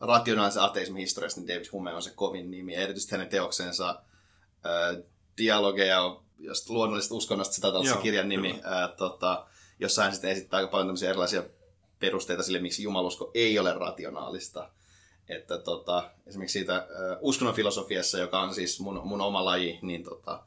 [0.00, 2.74] rationaalisen ateismin historiasta, niin David Hume on se kovin nimi.
[2.74, 4.02] Ja erityisesti hänen teoksensa
[5.38, 9.46] dialogeja, josta luonnollisesta uskonnosta, sitä tällaisen kirjan nimi, äh, tota,
[9.80, 11.42] jossa hän sitten esittää aika paljon erilaisia
[11.98, 14.70] perusteita sille, miksi jumalusko ei ole rationaalista.
[15.28, 16.86] Että tota, esimerkiksi siitä äh,
[17.20, 20.42] uskonnon filosofiassa, joka on siis mun, mun oma laji, niin tota,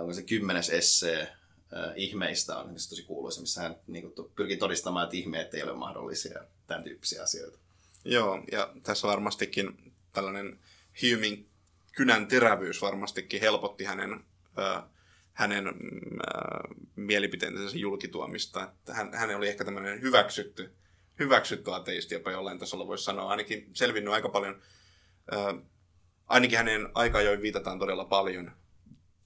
[0.00, 5.04] onko se kymmenes essee äh, ihmeistä on tosi kuuluisa, missä hän niin kuin, pyrkii todistamaan,
[5.04, 7.58] että ihmeet ei ole mahdollisia, tämän tyyppisiä asioita.
[8.04, 10.58] Joo, ja tässä varmastikin tällainen
[11.02, 11.48] Humein
[11.92, 14.24] kynän terävyys varmastikin helpotti hänen,
[14.58, 14.82] äh,
[15.32, 15.74] hänen äh,
[16.96, 18.62] mielipiteensä julkituomista.
[18.62, 20.74] Että hän, hän oli ehkä tämmöinen hyväksytty,
[21.18, 23.30] hyväksytty ateisti, jopa jollain tasolla voisi sanoa.
[23.30, 24.62] Ainakin selvinnyt aika paljon,
[25.32, 25.62] äh,
[26.26, 28.52] ainakin hänen aikajoin viitataan todella paljon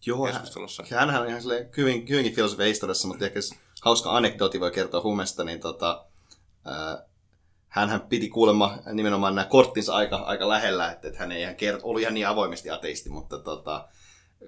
[0.07, 0.85] Joo, keskustelussa.
[0.91, 1.43] Hän, hän on ihan
[1.77, 3.41] hyvin, hyvinkin filosofia historiassa, mutta ehkä
[3.83, 6.07] hauska anekdooti voi kertoa Humesta, niin tota,
[6.67, 7.07] äh,
[7.77, 11.81] hän piti kuulemma nimenomaan nämä korttinsa aika, aika lähellä, että, että hän ei ihan kert-
[11.83, 13.89] ollut ihan niin avoimesti ateisti, mutta tota,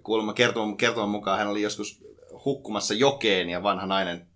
[0.02, 2.04] kuulemma kertoman, kertoman mukaan hän oli joskus
[2.44, 4.26] hukkumassa jokeen ja vanha nainen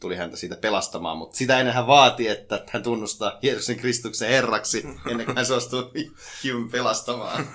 [0.00, 4.86] tuli häntä siitä pelastamaan, mutta sitä ennen hän vaati, että hän tunnustaa Jeesuksen Kristuksen herraksi
[5.10, 5.90] ennen kuin hän suostui
[6.72, 7.46] pelastamaan.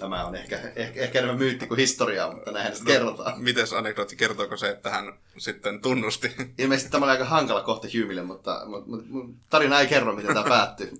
[0.00, 3.42] Tämä on ehkä, ehkä, ehkä enemmän myytti kuin historiaa, mutta näinhän sitä no, kerrotaan.
[3.42, 6.34] Mites anekdootti, kertooko se, että hän sitten tunnusti?
[6.58, 10.48] Ilmeisesti tämä oli aika hankala kohta Humille, mutta, mutta, mutta tarina ei kerro, miten tämä
[10.48, 10.90] päättyy.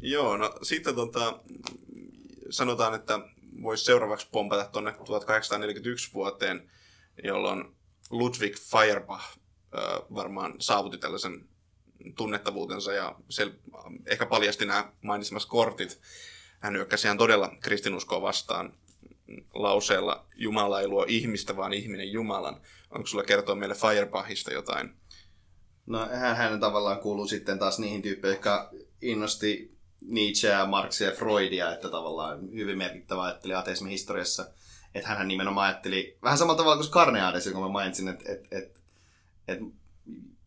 [0.00, 1.40] Joo, no sitten tota,
[2.50, 3.20] sanotaan, että
[3.62, 6.70] voisi seuraavaksi pompata tuonne 1841 vuoteen,
[7.24, 7.76] jolloin
[8.10, 9.24] Ludwig Feuerbach
[10.14, 11.48] varmaan saavutti tällaisen
[12.16, 13.52] tunnettavuutensa ja se
[14.06, 16.00] ehkä paljasti nämä mainitsemassa kortit
[16.62, 18.72] hän hyökkäsi ihan todella kristinuskoa vastaan
[19.54, 22.60] lauseella Jumala ei luo ihmistä, vaan ihminen Jumalan.
[22.90, 24.94] Onko sulla kertoa meille Firebachista jotain?
[25.86, 28.70] No hän, hän tavallaan kuuluu sitten taas niihin tyyppeihin, jotka
[29.02, 34.46] innosti Nietzscheä, Marxia ja Freudia, että tavallaan hyvin merkittävä ajatteli ateismin historiassa.
[34.94, 38.80] Että hän nimenomaan ajatteli vähän samalla tavalla kuin Carneades, jonka mä mainitsin, että, että, että,
[39.48, 39.64] että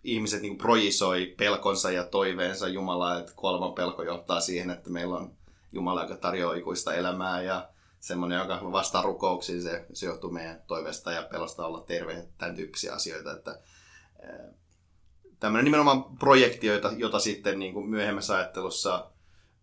[0.03, 5.31] ihmiset niin projisoi pelkonsa ja toiveensa Jumalaa, että kuoleman pelko johtaa siihen, että meillä on
[5.75, 11.11] Jumala, joka tarjoaa ikuista elämää ja semmoinen, joka vastaa rukouksiin, se, se johtuu meidän toiveesta
[11.11, 13.31] ja pelosta olla terve, tämän tyyppisiä asioita.
[13.31, 13.59] Että,
[15.39, 19.11] tämmöinen nimenomaan projekti, jota, jota sitten niin kuin myöhemmässä ajattelussa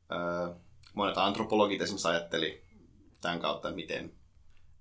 [0.08, 0.54] ää,
[0.94, 2.62] monet antropologit esimerkiksi ajatteli
[3.20, 4.14] tämän kautta, miten,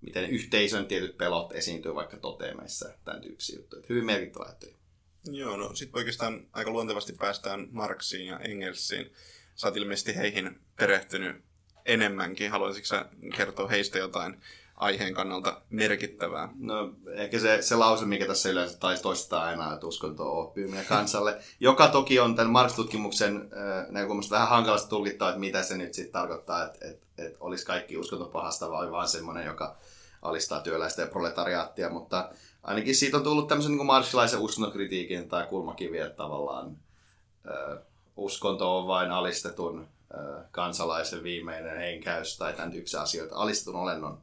[0.02, 3.84] miten yhteisön tietyt pelot esiintyy vaikka toteemeissa, tämän tyyppisiä juttuja.
[3.90, 4.74] Hyvin merkittävä ajattelu.
[5.26, 9.12] Joo, no sitten oikeastaan aika luontevasti päästään Marksiin ja Engelsiin
[9.62, 11.44] sä oot ilmeisesti heihin perehtynyt
[11.86, 12.52] enemmänkin.
[12.52, 14.42] Haluaisitko sä kertoa heistä jotain
[14.76, 16.50] aiheen kannalta merkittävää.
[16.60, 20.86] No ehkä se, se lause, mikä tässä yleensä taisi toistaa aina, että uskonto on oppiminen
[20.86, 25.94] kansalle, joka toki on tämän Marx-tutkimuksen äh, näkökulmasta vähän hankalasti tulkittaa, että mitä se nyt
[25.94, 29.78] sitten tarkoittaa, että, että, että olisi kaikki uskonto pahasta vai vain semmoinen, joka
[30.22, 32.30] alistaa työläistä ja proletariaattia, mutta
[32.64, 36.78] ainakin siitä on tullut tämmöisen niin marxilaisen uskonnonkritiikin tai kulmakivi, että tavallaan
[37.48, 39.88] äh, uskonto on vain alistetun
[40.52, 44.22] kansalaisen viimeinen henkäys tai tämän tyyppisiä asioita, alistetun olennon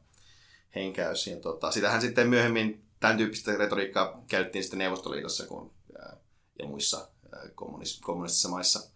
[0.75, 1.27] henkäys.
[1.27, 5.71] Ja tota, sitähän sitten myöhemmin tämän tyyppistä retoriikkaa käytettiin sitten Neuvostoliitossa kun,
[6.59, 7.07] ja muissa
[7.55, 8.89] kommunis- kommunistisissa maissa.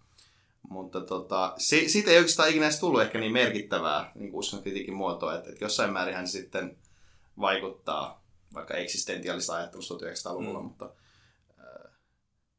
[0.69, 5.35] Mutta tota, si- siitä ei oikeastaan ikinä edes tullut ehkä niin merkittävää niin kritiikin muotoa,
[5.35, 6.77] että, että jossain määrin hän sitten
[7.39, 10.65] vaikuttaa vaikka eksistentiaalista ajattelusta 1900-luvulla, mm.
[10.65, 10.89] mutta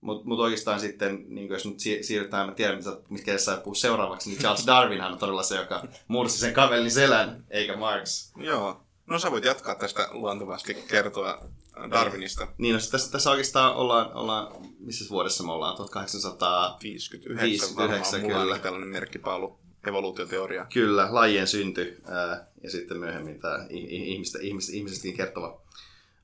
[0.04, 4.40] mutta mut oikeastaan sitten, niin jos nyt siirrytään, mä tiedän, mitä sä puhuu seuraavaksi, niin
[4.40, 8.32] Charles Darwin on todella se, joka mursi sen kavelin selän, eikä Marx.
[8.36, 8.80] Joo.
[9.06, 11.44] No sä voit jatkaa tästä luontevasti kertoa
[11.90, 12.48] Darwinista.
[12.58, 15.76] Niin, no, tässä, tässä oikeastaan ollaan, ollaan, missä vuodessa me ollaan?
[15.76, 18.02] 1859 varmaan.
[18.22, 20.66] Mulla on tällainen merkkipaalu evoluutioteoria.
[20.72, 25.60] Kyllä, lajien synty ää, ja sitten myöhemmin tämä ihmistä, ihmistä, ihmisestäkin kertova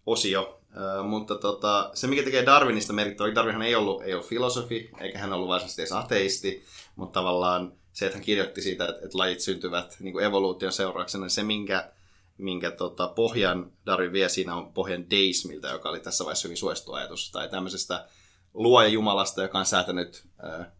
[0.07, 0.60] osio.
[1.09, 5.33] Mutta tota, se, mikä tekee Darwinista merkittävä, Darwinhan ei ollut, ei ollut filosofi, eikä hän
[5.33, 6.65] ollut varsinaisesti edes ateisti,
[6.97, 11.25] mutta tavallaan se, että hän kirjoitti siitä, että, että lajit syntyvät niin kuin evoluution seurauksena,
[11.25, 11.93] niin se, minkä
[12.41, 16.93] minkä tota, pohjan Darwin vie siinä on pohjan deismiltä, joka oli tässä vaiheessa hyvin suosittu
[16.93, 18.09] ajatus, tai tämmöisestä
[18.55, 20.73] luoja Jumalasta, joka on säätänyt ää,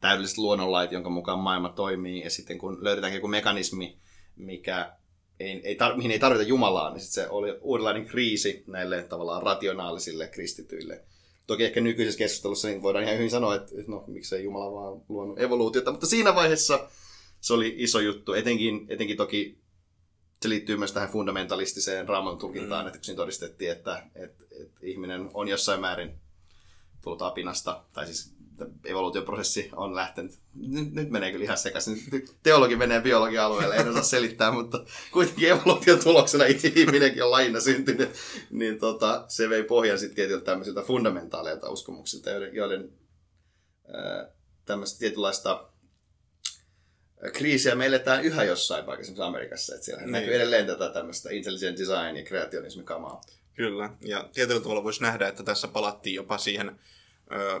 [0.00, 3.98] täydelliset luonnonlait, jonka mukaan maailma toimii, ja sitten kun löydetään joku mekanismi,
[4.36, 4.92] mikä
[5.40, 9.42] ei, ei tar- mihin ei tarvita Jumalaa, niin sitten se oli uudenlainen kriisi näille tavallaan
[9.42, 11.04] rationaalisille kristityille.
[11.46, 15.40] Toki ehkä nykyisessä keskustelussa niin voidaan ihan hyvin sanoa, että no miksei Jumala vaan luonut
[15.40, 16.88] evoluutiota, mutta siinä vaiheessa
[17.40, 19.58] se oli iso juttu, etenkin, etenkin toki
[20.42, 22.86] se liittyy myös tähän fundamentalistiseen raamatun tulkintaan, mm.
[22.86, 26.20] että kun siinä todistettiin, että, että, että ihminen on jossain määrin
[27.02, 28.35] tullut apinasta, tai siis
[28.84, 30.38] evoluutioprosessi on lähtenyt.
[30.54, 31.98] Nyt, nyt menee kyllä ihan sekaisin.
[32.42, 38.10] Teologi menee biologian alueelle, en osaa selittää, mutta kuitenkin evoluution tuloksena ihminenkin on lajina syntynyt.
[38.50, 42.92] Niin tota, se vei pohjan sitten tietyiltä tämmöisiltä fundamentaaleilta uskomuksilta, joiden, joiden
[43.94, 44.28] ää,
[44.64, 45.68] tämmöistä tietynlaista
[47.32, 49.74] kriisiä me eletään yhä jossain paikassa Amerikassa.
[49.74, 50.12] Että siellä niin.
[50.12, 53.20] näkyy edelleen tätä tämmöistä intelligent design ja kreationismi kamaa.
[53.54, 56.78] Kyllä, ja tietyllä tavalla voisi nähdä, että tässä palattiin jopa siihen
[57.32, 57.60] ö,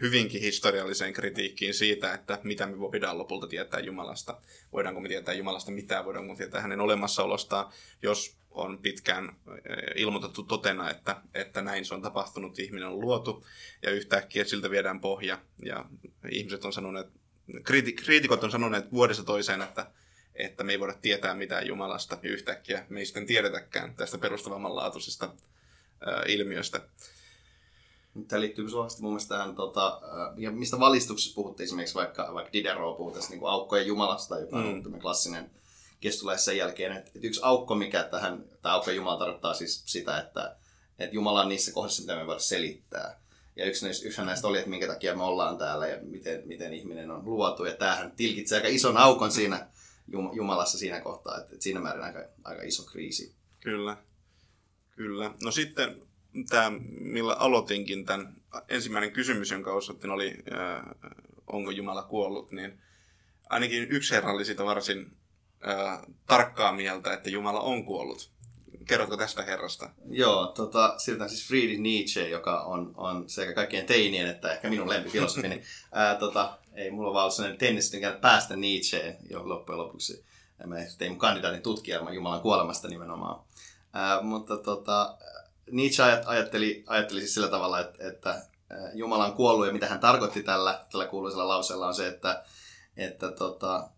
[0.00, 4.40] hyvinkin historialliseen kritiikkiin siitä, että mitä me voidaan lopulta tietää Jumalasta.
[4.72, 9.36] Voidaanko me tietää Jumalasta mitään, voidaanko me tietää hänen olemassaolostaan, jos on pitkään
[9.96, 13.46] ilmoitettu totena, että, että näin se on tapahtunut, ihminen on luotu,
[13.82, 15.84] ja yhtäkkiä siltä viedään pohja, ja
[16.30, 17.06] ihmiset on sanoneet,
[17.64, 19.90] kriiti, kriitikot on sanoneet vuodesta toiseen, että,
[20.34, 25.34] että me ei voida tietää mitään Jumalasta, ja yhtäkkiä me ei sitten tiedetäkään tästä perustavammanlaatuisesta
[26.06, 26.80] ää, ilmiöstä.
[28.28, 30.00] Tämä liittyy vahvasti mun mielestä tähän, tota,
[30.36, 34.56] ja mistä valistuksessa puhuttiin esimerkiksi vaikka, vaikka Diderot puhuu tästä niin kuin aukkojen jumalasta, joka
[34.56, 34.98] on mm.
[34.98, 35.50] klassinen
[36.00, 40.18] kestulainen sen jälkeen, että, että yksi aukko, mikä tähän, tämä aukko Jumala tarkoittaa siis sitä,
[40.18, 40.56] että,
[40.98, 43.20] että Jumala on niissä kohdissa, mitä me voidaan selittää.
[43.56, 46.72] Ja yksi näistä, yksi näistä oli, että minkä takia me ollaan täällä ja miten, miten
[46.72, 47.64] ihminen on luotu.
[47.64, 49.68] Ja tämähän tilkitsee aika ison aukon siinä
[50.32, 53.34] Jumalassa siinä kohtaa, että, että siinä määrin aika, aika iso kriisi.
[53.60, 53.96] Kyllä.
[54.90, 55.34] Kyllä.
[55.42, 56.02] No sitten
[56.48, 58.36] tämä, millä aloitinkin tämän
[58.68, 60.82] ensimmäinen kysymys, jonka osoitin, oli, äh,
[61.46, 62.78] onko Jumala kuollut, niin
[63.50, 65.16] ainakin yksi herra oli siitä varsin
[65.68, 68.36] äh, tarkkaa mieltä, että Jumala on kuollut.
[68.88, 69.90] Kerrotko tästä herrasta?
[70.10, 74.88] Joo, tota, siirrytään siis Friedrich Nietzsche, joka on, on sekä kaikkien teinien että ehkä minun
[74.88, 75.48] lempifilosofini.
[75.48, 80.24] Niin, ää, tota, ei mulla vaan ollut sellainen tennis, päästä Nietzscheen jo loppujen lopuksi.
[80.66, 83.44] Mä tein mun kandidaatin tutkielman Jumalan kuolemasta nimenomaan.
[83.92, 85.18] Ää, mutta tota,
[85.70, 88.42] Nietzsche ajatteli, ajatteli siis sillä tavalla, että, että
[88.94, 92.44] Jumala on kuollut ja mitä hän tarkoitti tällä, tällä kuuluisella lauseella on se, että,
[92.96, 93.88] että tota,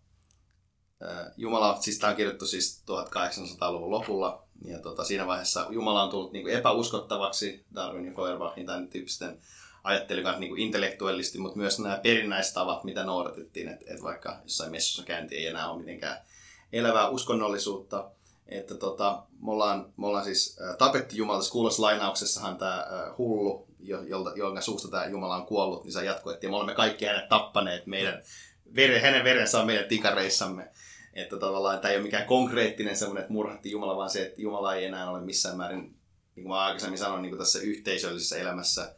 [1.37, 2.83] Jumala, siis tämä on kirjoittu siis
[3.15, 8.65] 1800-luvun lopulla, ja tota, siinä vaiheessa Jumala on tullut niin kuin epäuskottavaksi Darwin ja Feuerbachin
[8.65, 9.41] tämän tyyppisten
[9.83, 15.35] ajattelijan niin kuin mutta myös nämä perinnäistavat, mitä noudatettiin, että, että vaikka jossain messussa käynti
[15.35, 16.17] ei enää ole mitenkään
[16.73, 18.11] elävää uskonnollisuutta,
[18.51, 24.61] että tota, me, ollaan, me ollaan siis tapettu Jumala, kuulossa lainauksessahan tämä hullu, jolta, jonka
[24.61, 28.23] suusta tämä Jumala on kuollut, niin se jatkoi, että me olemme kaikki hänet tappaneet, meidän,
[28.75, 30.71] vere, hänen verensä on meidän tikareissamme.
[31.13, 34.75] Että tavallaan tämä ei ole mikään konkreettinen semmoinen, että murhatti Jumala, vaan se, että Jumala
[34.75, 38.95] ei enää ole missään määrin, niin kuin mä aikaisemmin sanoin, niin kuin tässä yhteisöllisessä elämässä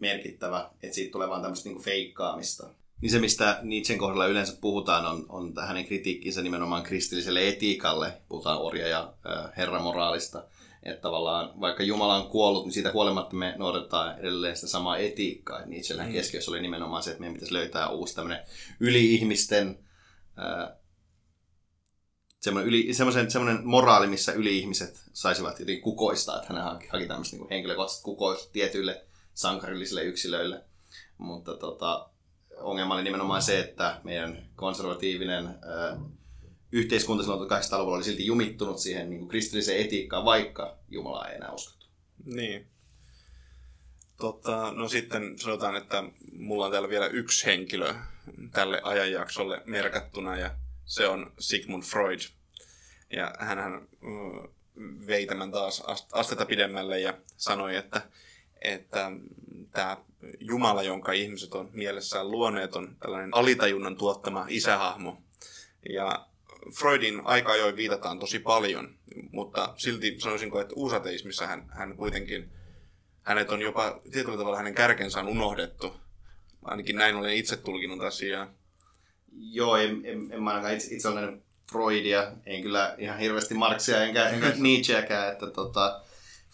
[0.00, 2.66] merkittävä, että siitä tulee vaan tämmöistä niin kuin feikkaamista.
[3.02, 8.12] Niin se, mistä Nietzschen kohdalla yleensä puhutaan, on, on hänen kritiikkinsä nimenomaan kristilliselle etiikalle.
[8.28, 9.12] Puhutaan orja- ja
[9.56, 10.44] herramoraalista.
[10.82, 15.66] Että tavallaan vaikka Jumala on kuollut, niin siitä huolimatta me noudatetaan edelleen sitä samaa etiikkaa.
[15.66, 16.12] Nietzschellä mm.
[16.12, 18.44] keskiössä oli nimenomaan se, että meidän pitäisi löytää uusi tämmöinen
[18.80, 19.78] yli-ihmisten
[22.40, 27.36] semmoinen, yli, semmoinen, semmoinen moraali, missä yli-ihmiset saisivat jotenkin kukoistaa, että hän haki, haki tämmöistä
[27.36, 30.64] niin henkilökohtaista kukoista tietyille sankarillisille yksilöille.
[31.18, 32.11] Mutta tota,
[32.62, 35.48] ongelma oli nimenomaan se, että meidän konservatiivinen
[36.72, 41.52] yhteiskunta silloin 1800-luvulla oli silti jumittunut siihen niin kuin kristilliseen etiikkaan, vaikka Jumalaa ei enää
[41.52, 41.86] uskottu.
[42.24, 42.66] Niin.
[44.16, 47.94] Tota, no sitten sanotaan, että mulla on täällä vielä yksi henkilö
[48.52, 50.50] tälle ajanjaksolle merkattuna ja
[50.84, 52.20] se on Sigmund Freud.
[53.10, 53.88] Ja hän
[55.06, 58.02] vei tämän taas astetta pidemmälle ja sanoi, että,
[58.62, 59.10] että
[59.72, 59.96] tämä
[60.40, 65.22] Jumala, jonka ihmiset on mielessään luoneet, on tällainen alitajunnan tuottama isähahmo.
[65.94, 66.26] Ja
[66.78, 68.94] Freudin aika ajoin viitataan tosi paljon,
[69.30, 72.50] mutta silti sanoisinko, että uusateismissa hän, hän kuitenkin,
[73.22, 75.96] hänet on jopa tietyllä tavalla hänen kärkensä on unohdettu.
[76.62, 78.48] Ainakin näin olen itse tulkinut asiaa.
[79.32, 84.04] Joo, en, en, en mä ainakaan itse, itse olen Freudia, en kyllä ihan hirveästi Marxia
[84.04, 86.00] enkä, enkä Nietzscheäkään, että tota,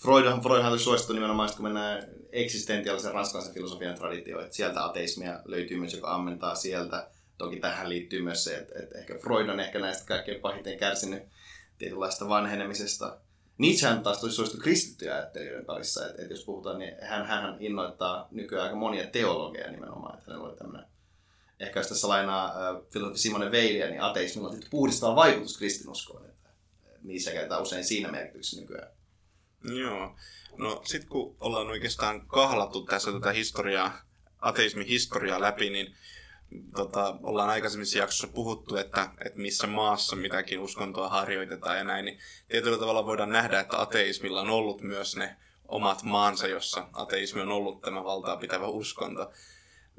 [0.02, 5.78] Freudhan, Freudhan oli suosittu nimenomaan, kun mennään eksistentiaalisen ranskalaisen filosofian traditioon, että sieltä ateismia löytyy
[5.78, 7.10] myös, joka ammentaa sieltä.
[7.38, 11.22] Toki tähän liittyy myös se, että, että ehkä Freud on ehkä näistä kaikkein pahiten kärsinyt
[11.78, 13.18] tietynlaista vanhenemisesta.
[13.58, 18.28] Nietzschehän taas tosi suosittu kristittyjä ajattelijoiden parissa, että, että jos puhutaan, niin hän, hän innoittaa
[18.30, 20.86] nykyään aika monia teologeja nimenomaan, että hänellä oli tämmöinen
[21.60, 22.54] ehkä jos tässä lainaa
[22.92, 26.26] filosofi Simone Veiliä, niin ateismilla on puhdistava vaikutus kristinuskoon.
[26.26, 26.48] Että
[27.02, 28.97] niissä käytetään usein siinä merkityksessä nykyään.
[29.64, 30.16] Joo.
[30.56, 34.02] No sitten kun ollaan oikeastaan kahlattu tässä tätä historiaa,
[34.38, 35.94] ateismin historiaa läpi, niin
[36.76, 42.18] tota, ollaan aikaisemmissa jaksossa puhuttu, että, että missä maassa mitäkin uskontoa harjoitetaan ja näin, niin
[42.48, 45.36] tietyllä tavalla voidaan nähdä, että ateismilla on ollut myös ne
[45.68, 49.32] omat maansa, jossa ateismi on ollut tämä valtaa pitävä uskonto.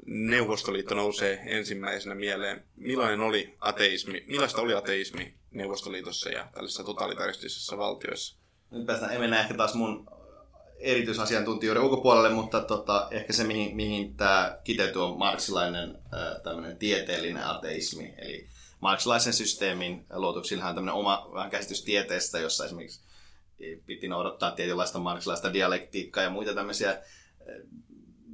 [0.06, 2.64] Neuvostoliitto nousee ensimmäisenä mieleen.
[2.76, 8.39] Millainen oli ateismi, millaista oli ateismi Neuvostoliitossa ja tällaisissa totalitaristisissa valtioissa?
[8.70, 10.06] Nyt päästään, en mennä ehkä taas mun
[10.78, 15.98] erityisasiantuntijoiden ulkopuolelle, mutta tota, ehkä se, mihin, mihin tämä kiteytyy, on marksilainen
[16.42, 18.14] tämmöinen tieteellinen ateismi.
[18.18, 18.46] Eli
[18.80, 23.00] marksilaisen systeemin luotuksilla on tämmöinen oma vähän käsitys tieteestä, jossa esimerkiksi
[23.86, 27.02] piti noudattaa tietynlaista marksilaista dialektiikkaa ja muita tämmöisiä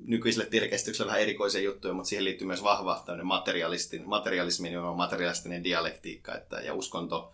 [0.04, 6.34] nykyiselle tiedekäsitykselle vähän erikoisia juttuja, mutta siihen liittyy myös vahva materialistin, materialismi, on materialistinen dialektiikka
[6.34, 7.32] että, ja uskonto,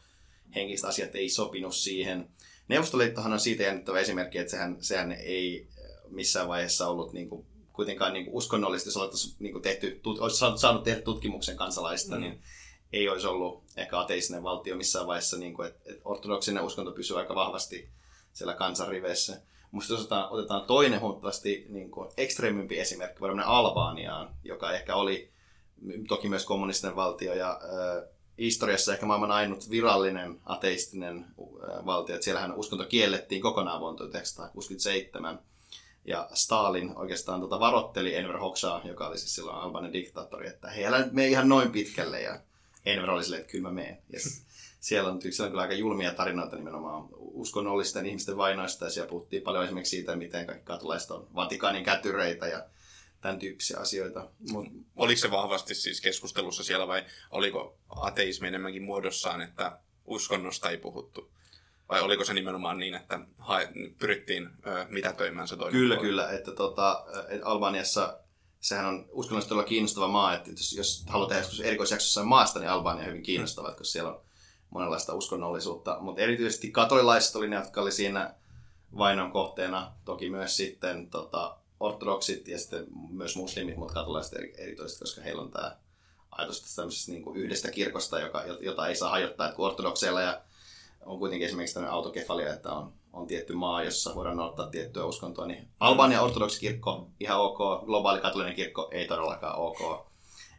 [0.54, 2.28] henkiset asiat ei sopinut siihen.
[2.68, 5.68] Neuvostoliittohan on siitä jännittävä esimerkki, että sehän, sehän ei
[6.08, 10.18] missään vaiheessa ollut niin kuin, kuitenkaan niin kuin uskonnollisesti, jos oltaisiin niin kuin tehty, tut,
[10.18, 12.20] olisi saanut tehdä tutkimuksen kansalaista, mm.
[12.20, 12.42] niin
[12.92, 17.18] ei olisi ollut ehkä ateistinen valtio missään vaiheessa, niin kuin, että, että ortodoksinen uskonto pysyy
[17.18, 17.88] aika vahvasti
[18.32, 19.40] siellä kansanriveissä.
[19.70, 25.32] Musta jos otetaan, otetaan toinen huomattavasti niin kuin ekstreemimpi esimerkki, voidaan Albaaniaan, joka ehkä oli
[26.08, 31.26] toki myös kommunistinen valtio ja äh, historiassa ehkä maailman ainut virallinen ateistinen
[31.86, 35.38] valtio, että siellähän uskonto kiellettiin kokonaan vuonna 1967.
[36.04, 40.86] Ja Stalin oikeastaan tota varotteli Enver Hoxhaa, joka oli siis silloin Albanian diktaattori, että hei,
[40.86, 42.22] älä mene ihan noin pitkälle.
[42.22, 42.40] Ja
[42.86, 43.98] Enver oli silleen, että kyllä mä menen.
[44.12, 44.20] Ja
[44.80, 48.84] siellä on, siellä on kyllä aika julmia tarinoita nimenomaan uskonnollisten ihmisten vainoista.
[48.84, 52.64] Ja siellä puhuttiin paljon esimerkiksi siitä, miten kaikki katolaiset on Vatikaanin kätyreitä ja
[53.22, 54.28] tämän tyyppisiä asioita.
[54.50, 54.66] Mut...
[54.96, 61.32] Oliko se vahvasti siis keskustelussa siellä vai oliko ateismi enemmänkin muodossaan, että uskonnosta ei puhuttu?
[61.88, 66.30] Vai oliko se nimenomaan niin, että hae, pyrittiin ö, mitätöimään se toinen Kyllä, kyllä.
[66.30, 67.04] Että tota,
[67.44, 68.18] Albaniassa
[68.60, 70.34] sehän on uskonnollisesti todella kiinnostava maa.
[70.34, 73.74] Että jos, jos haluat tehdä joskus erikoisjaksossa maasta, niin Albania on hyvin kiinnostava, mm.
[73.76, 74.20] koska siellä on
[74.70, 75.96] monenlaista uskonnollisuutta.
[76.00, 78.34] Mutta erityisesti katolilaiset oli ne, jotka oli siinä
[78.98, 79.92] vainon kohteena.
[80.04, 85.50] Toki myös sitten tota, ortodoksit ja sitten myös muslimit, mutta katolaiset erityisesti, koska heillä on
[85.50, 85.76] tämä
[86.30, 90.42] ajatus tämmöisestä niin kuin yhdestä kirkosta, joka, jota ei saa hajottaa, että kun ortodokseilla ja
[91.06, 95.46] on kuitenkin esimerkiksi tämmöinen autokefalia, että on, on tietty maa, jossa voidaan noudattaa tiettyä uskontoa,
[95.46, 100.06] niin Albania ortodoksi kirkko ihan ok, globaali katolinen kirkko ei todellakaan ok.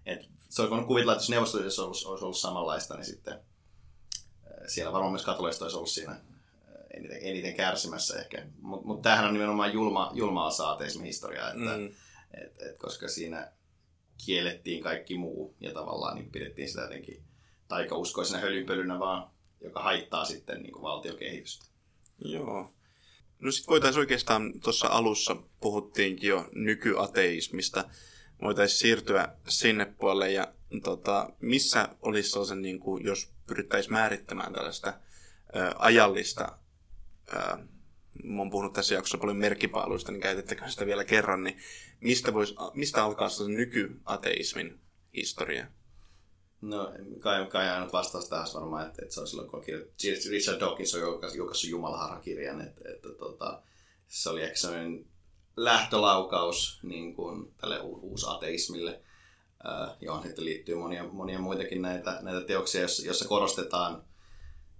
[0.05, 3.39] Et se olisi voinut kuvitella, että jos neuvostoliitossa olisi, olisi ollut samanlaista, niin sitten
[4.67, 6.21] siellä varmaan myös katoliset olisi ollut siinä
[6.93, 8.45] eniten, eniten kärsimässä ehkä.
[8.59, 11.85] Mutta mut tämähän on nimenomaan julma, julma osa ateismin historiaa, että mm.
[12.33, 13.51] et, et, koska siinä
[14.25, 17.23] kiellettiin kaikki muu ja tavallaan niin pidettiin sitä jotenkin
[17.67, 19.31] taikauskoisena hölynpölynä vaan,
[19.61, 21.65] joka haittaa sitten niin kuin valtiokehitystä.
[22.25, 22.73] Joo.
[23.39, 27.89] No sitten voitaisiin oikeastaan tuossa alussa puhuttiinkin jo nykyateismista,
[28.41, 30.31] voitaisiin siirtyä sinne puolelle.
[30.31, 34.93] Ja tota, missä olisi sellaisen, niin kuin, jos pyrittäisiin määrittämään tällaista
[35.55, 36.57] ö, ajallista,
[37.33, 37.57] ö,
[38.23, 41.57] mä oon puhunut tässä jaksossa paljon merkkipaaluista, niin käytettekö sitä vielä kerran, niin
[41.99, 44.79] mistä, vois, mistä alkaa se nykyateismin
[45.13, 45.67] historia?
[46.61, 49.63] No, kai, kai aina vastaus tähän varmaan, että, että se on silloin, kun
[50.29, 51.01] Richard Dawkins on
[51.35, 53.61] julkaissut Jumalaharha-kirjan, että, että tota,
[54.07, 55.05] se oli ehkä sellainen
[55.57, 59.01] lähtölaukaus niin kuin tälle u- ateismille,
[59.67, 64.03] äh, johon sitten liittyy monia, monia muitakin näitä, näitä teoksia, joissa, korostetaan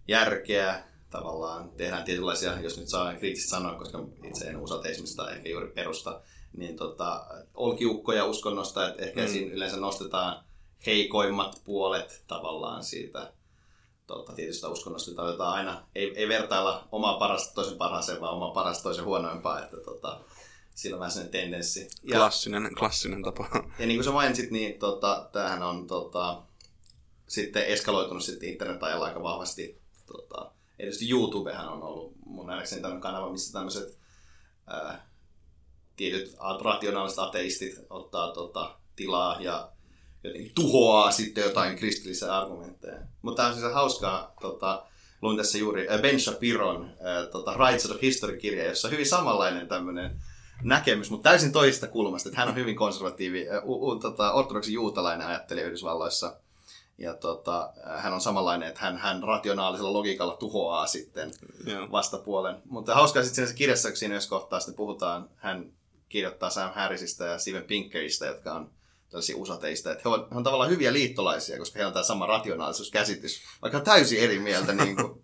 [0.08, 0.84] järkeä,
[1.14, 6.22] tavallaan tehdään tietynlaisia, jos nyt saa kriittisesti sanoa, koska itse en usateismista ehkä juuri perusta,
[6.58, 9.28] niin tota, olkiukkoja uskonnosta, että ehkä mm.
[9.28, 10.44] siinä yleensä nostetaan
[10.86, 13.34] heikoimmat puolet tavallaan siitä
[14.08, 18.84] tota, tietystä uskonnosta, jota aina, ei, ei vertailla omaa parasta toisen parhaaseen, vaan omaa parasta
[18.84, 20.20] toisen huonoimpaa, että tota,
[20.76, 21.88] sillä on vähän sellainen tendenssi.
[22.04, 23.46] Ja, klassinen, klassinen tapa.
[23.80, 26.42] Ja niin kuin sä mainitsit, niin tota, tämähän on tota,
[27.28, 29.82] sitten eskaloitunut sitten internet-ajalla aika vahvasti.
[30.06, 33.98] Tota, erityisesti YouTubehan on ollut mun nähdäkseni tämmöinen kanava, missä tämmöiset
[35.96, 39.72] tietyt rationaaliset ateistit ottaa tota, tilaa ja
[40.24, 43.00] jotenkin tuhoaa sitten jotain kristillisiä argumentteja.
[43.22, 44.86] Mutta tämä on siis hauskaa, tota,
[45.22, 46.92] luin tässä juuri Ben Shapiron
[47.32, 50.22] tota, Rights of History-kirja, jossa on hyvin samanlainen tämmöinen
[50.64, 52.30] näkemys, mutta täysin toisesta kulmasta.
[52.30, 56.40] Että hän on hyvin konservatiivi, u, u, tota, ortodoksi juutalainen ajattelija Yhdysvalloissa.
[56.98, 61.32] Ja tota, hän on samanlainen, että hän, hän rationaalisella logiikalla tuhoaa sitten
[61.68, 61.92] yeah.
[61.92, 62.56] vastapuolen.
[62.66, 65.74] Mutta hauskaa sitten siinä kirjassa, siinä jos kohtaa sitten puhutaan, hän
[66.10, 68.72] kirjoittaa Sam Harrisista ja Steven Pinkeristä, jotka on
[69.10, 72.28] tällaisia usateista, että he on, he on tavallaan hyviä liittolaisia, koska heillä on tämä sama
[72.28, 74.74] rationaalisuuskäsitys, vaikka on täysin eri mieltä.
[74.74, 75.24] niin kuin.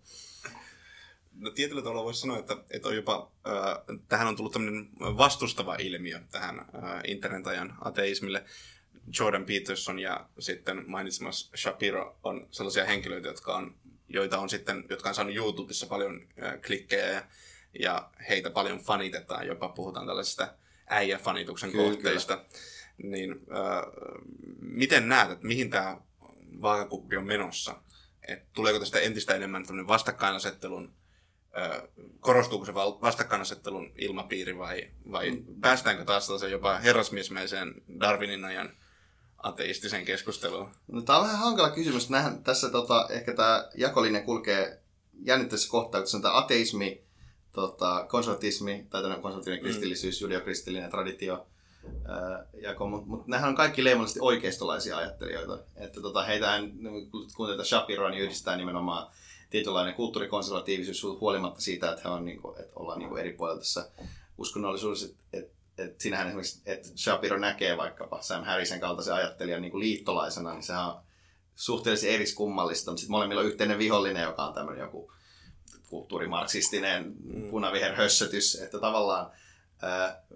[1.40, 5.74] No tietyllä tavalla voisi sanoa, että, että on jopa, äh, tähän on tullut tämmöinen vastustava
[5.74, 8.44] ilmiö tähän äh, internetajan ateismille.
[9.18, 13.74] Jordan Peterson ja sitten mainitsemas Shapiro on sellaisia henkilöitä, jotka on,
[14.08, 16.28] joita on sitten, jotka on saanut YouTubessa paljon
[16.66, 17.22] klikkejä ja,
[17.78, 20.54] ja heitä paljon fanitetaan, jopa puhutaan tällaisista
[20.86, 22.36] äijäfanituksen kyllä, kohteista.
[22.36, 22.48] Kyllä
[23.02, 23.82] niin äh,
[24.60, 26.00] miten näet, että mihin tämä
[26.62, 27.82] vaakakuppi on menossa?
[28.28, 30.94] Et tuleeko tästä entistä enemmän vastakkainasettelun,
[32.20, 35.60] korostuuko se vastakkainasettelun ilmapiiri vai, vai mm.
[35.60, 38.76] päästäänkö taas jopa herrasmiesmäiseen Darwinin ajan
[39.42, 40.70] ateistiseen keskusteluun?
[40.88, 42.10] No, tämä on vähän hankala kysymys.
[42.10, 44.80] Nähän, tässä tota, ehkä tämä jakolinja kulkee
[45.24, 47.04] jännittävässä kohtaa, kun tämä ateismi,
[47.52, 50.24] tota, konservatismi, tai konservatiivinen kristillisyys, mm.
[50.24, 51.46] judeokristillinen traditio,
[52.62, 55.58] jako, mutta mut nehän on kaikki leimallisesti oikeistolaisia ajattelijoita.
[55.76, 56.60] Että tota, heitä
[57.36, 59.10] kun tätä Shapiroa, niin yhdistää nimenomaan
[59.50, 63.58] tietynlainen kulttuurikonservatiivisuus huolimatta siitä, että, he on, niin kuin, että ollaan niin kuin eri puolilla
[63.58, 63.90] tässä
[64.38, 65.06] uskonnollisuudessa.
[65.06, 69.80] Että et, et siinähän esimerkiksi, että Shapiro näkee vaikkapa Sam Harrisen kaltaisen ajattelijan niin kuin
[69.80, 71.02] liittolaisena, niin sehän on
[71.54, 75.12] suhteellisen eriskummallista, mutta sitten molemmilla on yhteinen vihollinen, joka on tämmöinen joku
[75.88, 77.50] kulttuurimarksistinen mm.
[77.50, 79.30] punaviherhössötys, että tavallaan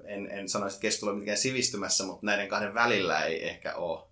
[0.04, 4.02] en, en sanoisi, että keskustelu on mitenkään sivistymässä, mutta näiden kahden välillä ei ehkä ole,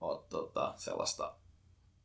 [0.00, 1.34] ole tota, sellaista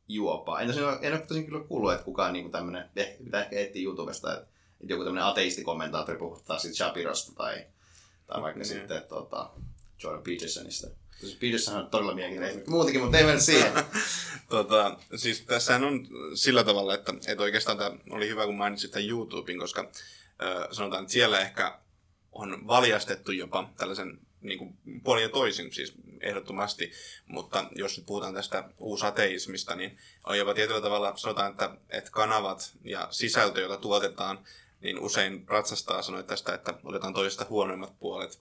[0.08, 0.60] juopaa.
[0.60, 2.90] En, tosiaan, en ole tosin kyllä kuullut, että kukaan niin tämmöinen,
[3.24, 4.46] pitää ehkä etsiä YouTubesta, että,
[4.80, 7.66] että joku tämmöinen ateistikommentaattori puhuttaa siitä Shapirosta tai,
[8.26, 9.50] tai vaikka mm, sitten tota,
[10.02, 10.88] Jordan Petersonista.
[11.40, 13.72] Peterson on todella mielenkiintoinen muutenkin, mutta ei mennä siihen.
[14.48, 19.08] tota, siis tässähän on sillä tavalla, että, että oikeastaan tämä oli hyvä, kun mainitsit tämän
[19.08, 21.78] YouTuben, koska äh, sanotaan, että siellä ehkä
[22.32, 26.92] on valjastettu jopa tällaisen niin kuin puolin ja toisin siis ehdottomasti,
[27.26, 32.72] mutta jos nyt puhutaan tästä uusateismista, niin on jopa tietyllä tavalla, sanotaan, että, että kanavat
[32.84, 34.44] ja sisältö, jota tuotetaan,
[34.80, 38.40] niin usein ratsastaa sanoi tästä, että otetaan toisesta huonoimmat puolet,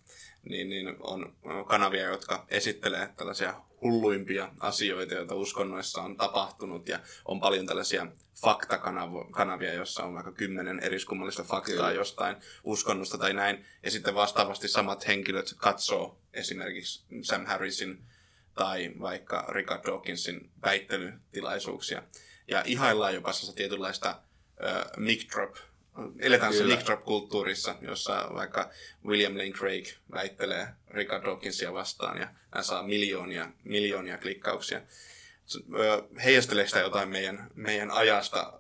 [0.50, 1.36] niin, niin on
[1.68, 8.08] kanavia, jotka esittelee tällaisia hulluimpia asioita, joita uskonnoissa on tapahtunut, ja on paljon tällaisia
[8.42, 11.92] faktakanavia, jossa on vaikka kymmenen eriskummallista faktaa Kyllä.
[11.92, 18.04] jostain uskonnosta tai näin, ja sitten vastaavasti samat henkilöt katsoo esimerkiksi Sam Harrisin
[18.56, 22.04] tai vaikka Richard Dawkinsin väittelytilaisuuksia,
[22.48, 25.56] ja ihaillaan jopa tietynlaista äh, mic drop
[26.20, 28.70] eletään se mic drop-kulttuurissa, jossa vaikka
[29.06, 34.82] William Lane Craig väittelee Richard Dawkinsia vastaan ja hän saa miljoonia, miljoonia klikkauksia.
[36.24, 38.54] Heijastelee sitä jotain meidän, meidän ajasta.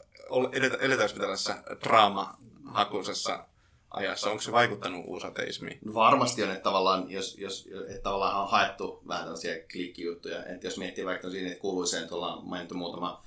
[0.79, 3.45] Eletäänkö tällaisessa draama-hakuisessa
[3.89, 4.29] ajassa?
[4.29, 5.79] Onko se vaikuttanut uusateismiin?
[5.85, 10.45] No varmasti on, että tavallaan, jos, jos, että tavallaan on haettu vähän tällaisia klikkijuttuja.
[10.45, 13.23] Että jos miettii vaikka siinä, että kuuluiseen, tuolla mainittu muutama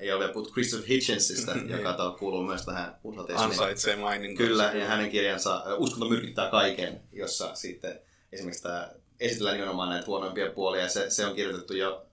[0.00, 1.70] ei ole vielä puhuttu Christopher Hitchensista, mm-hmm.
[1.70, 3.50] joka kuuluu myös tähän usateismiin.
[3.50, 4.46] Ansaitsee mainintaa.
[4.46, 8.00] Kyllä, ja hänen kirjansa Uskonto myrkyttää kaiken, jossa sitten
[8.32, 8.90] esimerkiksi tämä
[9.20, 10.82] esitellään nimenomaan näitä huonoimpia puolia.
[10.82, 12.06] Ja se, se on kirjoitettu jo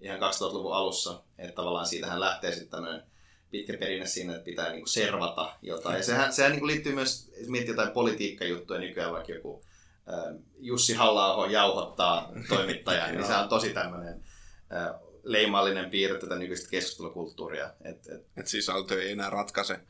[0.00, 3.02] ihan 2000-luvun alussa, että tavallaan siitähän lähtee sitten tämmöinen
[3.50, 5.96] pitkä perinne siinä, että pitää niinku servata jotain.
[5.96, 9.64] Ja sehän, sehän niinku liittyy myös, jos miettii jotain politiikkajuttuja nykyään, vaikka joku
[10.08, 14.24] äh, Jussi halla jauhottaa toimittajaa, niin se on tosi tämmöinen
[14.72, 17.70] äh, leimallinen piirre tätä nykyistä keskustelukulttuuria.
[17.84, 18.26] Et, et...
[18.36, 19.80] Et sisältö ei enää ratkaise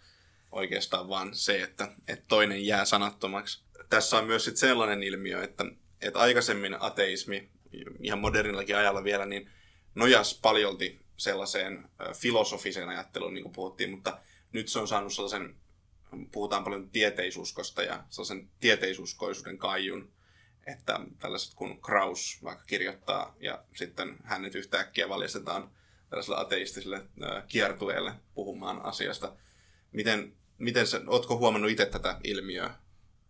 [0.53, 3.63] oikeastaan vaan se, että, että toinen jää sanattomaksi.
[3.89, 5.65] Tässä on myös sit sellainen ilmiö, että,
[6.01, 7.51] että aikaisemmin ateismi,
[8.01, 9.51] ihan modernillakin ajalla vielä, niin
[9.95, 14.19] nojas paljolti sellaiseen filosofiseen ajatteluun, niin kuin puhuttiin, mutta
[14.53, 15.57] nyt se on saanut sellaisen,
[16.33, 20.13] puhutaan paljon tieteisuskosta ja sellaisen tieteisuskoisuuden kaijun,
[20.67, 25.71] että tällaiset kun Kraus vaikka kirjoittaa ja sitten hänet yhtäkkiä valjastetaan
[26.11, 27.03] tällaiselle ateistiselle
[27.49, 29.33] kiertueelle puhumaan asiasta.
[29.93, 32.75] Miten, miten sä, ootko huomannut itse tätä ilmiöä?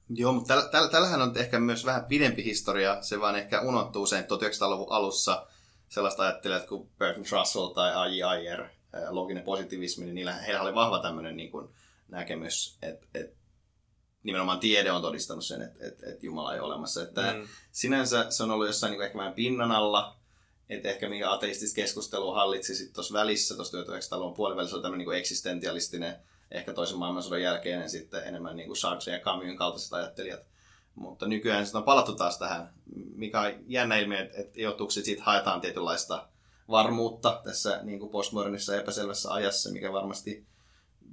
[0.09, 3.03] Joo, mutta täl, täl, tällähän on ehkä myös vähän pidempi historia.
[3.03, 5.47] Se vaan ehkä unohtuu sen 1900-luvun alussa
[5.89, 8.23] sellaista ajattelijat kuin Bertrand Russell tai A.J.
[8.23, 8.65] Ayer,
[9.09, 11.69] loginen positivismi, niin niillä, heillä oli vahva tämmöinen niin kuin,
[12.09, 13.37] näkemys, että, että
[14.23, 17.03] nimenomaan tiede on todistanut sen, että, että, että Jumala ei ole olemassa.
[17.03, 17.49] Että mm.
[17.73, 20.17] Sinänsä se on ollut jossain niin ehkä vähän pinnan alla,
[20.69, 25.19] että ehkä mikä ateistista keskustelua hallitsi sitten tuossa välissä, tuossa 1900-luvun puolivälissä oli tämmöinen niin
[25.19, 26.17] eksistentialistinen,
[26.51, 30.41] ehkä toisen maailmansodan jälkeinen sitten enemmän niin kuin Sartre ja Camusin kaltaiset ajattelijat.
[30.95, 32.73] Mutta nykyään sitten on palattu taas tähän,
[33.15, 36.29] mikä on jännä ilmiö, että, että johtuuko siitä haetaan tietynlaista
[36.69, 40.47] varmuutta tässä niin kuin postmodernissa epäselvässä ajassa, mikä varmasti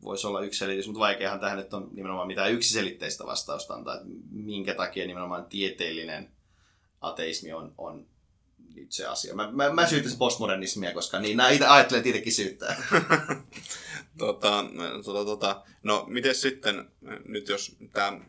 [0.03, 4.07] voisi olla yksi selitys, mutta vaikeahan tähän nyt on nimenomaan mitään yksiselitteistä vastausta antaa, että
[4.31, 6.31] minkä takia nimenomaan tieteellinen
[7.01, 8.05] ateismi on, on
[8.75, 9.35] nyt se asia.
[9.35, 12.83] Mä, mä, mä syytäisin postmodernismia, koska niin nämä itse ajattelen itsekin syyttää.
[14.17, 14.65] tota,
[15.05, 15.63] tota, tota.
[15.83, 16.91] No, miten sitten,
[17.25, 18.19] nyt jos tämä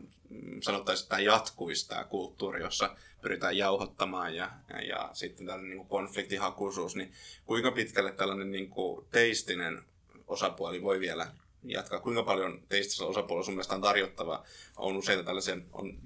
[0.61, 5.77] sanottaisiin, että tämä jatkuisi tämä kulttuuri, jossa pyritään jauhottamaan ja, ja, ja sitten tällainen niin
[5.77, 7.11] kuin konfliktihakuisuus, niin
[7.45, 9.83] kuinka pitkälle tällainen niin kuin teistinen
[10.27, 11.31] osapuoli voi vielä
[11.63, 11.99] jatkaa?
[11.99, 14.45] Kuinka paljon teistisellä osapuolella sun mielestä on tarjottavaa?
[14.77, 15.99] On useita tällaisen, on,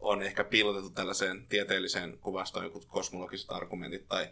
[0.00, 4.28] on ehkä piilotettu tällaiseen tieteelliseen kuvastoon joku kosmologiset argumentit tai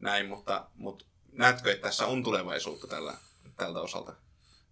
[0.00, 3.14] näin, mutta, mutta näetkö, että tässä on tulevaisuutta tällä,
[3.56, 4.14] tältä osalta?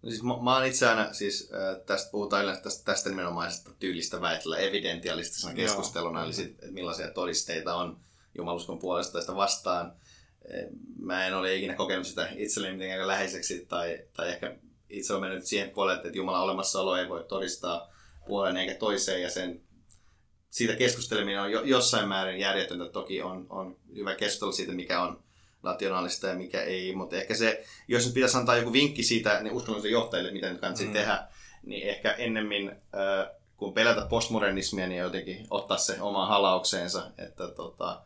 [0.01, 3.71] No siis mä, mä oon itse aina, siis äh, tästä puhutaan yleensä tästä, tästä nimenomaisesta
[3.79, 6.25] tyylistä väitellä evidentialistisena keskusteluna, Joo.
[6.25, 7.99] eli sit, millaisia todisteita on
[8.37, 9.93] jumaluskon puolesta sitä vastaan.
[10.99, 14.55] Mä en ole ikinä kokenut sitä itselleni mitenkään läheiseksi, tai, tai ehkä
[14.89, 17.93] itse olen mennyt siihen puolelle, että Jumalan olemassaolo ei voi todistaa
[18.27, 19.61] puoleen eikä toiseen, ja sen
[20.49, 22.89] siitä keskusteleminen on jo, jossain määrin järjetöntä.
[22.89, 25.23] Toki on, on hyvä keskustelu siitä, mikä on
[25.63, 29.53] rationaalista ja mikä ei, mutta ehkä se, jos nyt pitäisi antaa joku vinkki siitä niin
[29.53, 30.93] uskonnollisille johtajille, mitä nyt kannattaa mm.
[30.93, 31.27] tehdä,
[31.63, 38.01] niin ehkä ennemmin äh, kun pelätä postmodernismia, niin jotenkin ottaa se oma halaukseensa, että tota,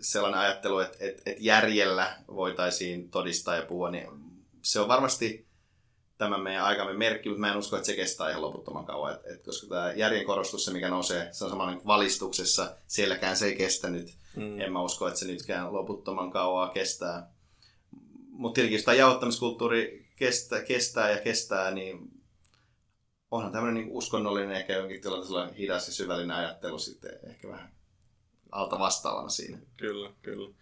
[0.00, 4.08] sellainen ajattelu, että, että, että järjellä voitaisiin todistaa ja puhua, niin
[4.64, 5.46] se on varmasti
[6.18, 9.14] tämän meidän aikamme merkki, mutta mä en usko, että se kestää ihan loputtoman kauan.
[9.14, 13.46] Et, et, koska tämä järjen korostus, se mikä nousee, se on samalla valistuksessa, sielläkään se
[13.46, 14.16] ei kestänyt.
[14.36, 14.60] Mm.
[14.60, 17.30] En mä usko, että se nytkään loputtoman kauan kestää.
[18.30, 22.10] Mutta tietenkin, jos tämä jaottamiskulttuuri kestää, kestää ja kestää, niin
[23.30, 27.72] onhan tämmöinen niin uskonnollinen ehkä jonkin tilanteella hidas ja syvällinen ajattelu sitten ehkä vähän
[28.52, 29.58] alta vastaavana siinä.
[29.76, 30.54] Kyllä, kyllä.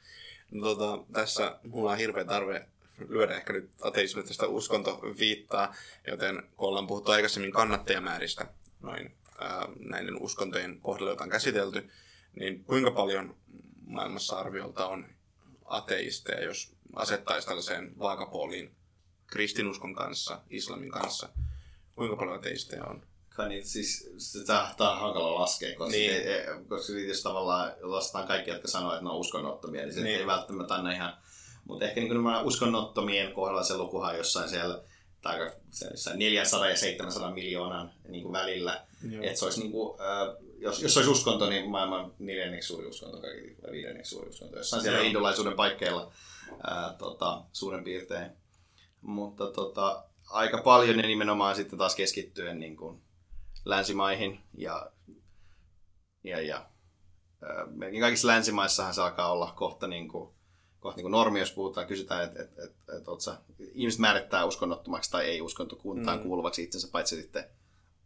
[0.50, 2.68] No, tota, tässä mulla on hirveä tarve
[3.08, 5.74] lyödä ehkä nyt ateismista uskontoviittaa,
[6.06, 8.46] joten kun ollaan puhuttu aikaisemmin kannattajamääristä
[8.80, 11.90] noin ää, näiden uskontojen kohdalla, joita on käsitelty,
[12.34, 13.36] niin kuinka paljon
[13.86, 15.06] maailmassa arviolta on
[15.64, 18.74] ateisteja, jos asettaisi tällaiseen vaakapuoliin
[19.26, 21.28] kristinuskon kanssa, islamin kanssa,
[21.94, 23.06] kuinka paljon ateisteja on?
[23.28, 24.10] Kai niin, siis
[24.46, 26.12] tämä, tämä on hankala laskea, koska, niin.
[26.12, 30.18] ei, koska jos tavallaan lasketaan kaikki, jotka sanoo, että ne on uskonnottomia, niin se niin.
[30.18, 31.16] ei välttämättä aina ihan
[31.72, 34.82] mutta ehkä niin uskonnottomien kohdalla se lukuhan on jossain siellä
[35.22, 35.52] tai
[35.90, 38.86] jossain 400 ja 700 miljoonan niin kuin välillä.
[39.22, 43.20] Että se olisi niin kuin, äh, jos, jos olisi uskonto, niin maailman neljänneksi suuri uskonto,
[43.20, 44.56] kaikki viidenneksi suuri uskonto.
[44.56, 46.12] Jossain siellä indolaisuuden paikkeilla
[46.50, 48.30] äh, tota, suurin piirtein.
[49.00, 53.02] Mutta tota, aika paljon ne nimenomaan sitten taas keskittyen niin kuin
[53.64, 54.90] länsimaihin ja,
[56.24, 56.56] ja, ja
[57.42, 60.34] äh, melkein kaikissa länsimaissahan se alkaa olla kohta niin kuin,
[60.82, 63.02] kohta niin normi, jos puhutaan, kysytään, että et, et, et,
[63.58, 66.22] et, ihmiset määrittää uskonnottomaksi tai ei uskontokuntaan mm.
[66.22, 67.44] kuuluvaksi itsensä, paitsi sitten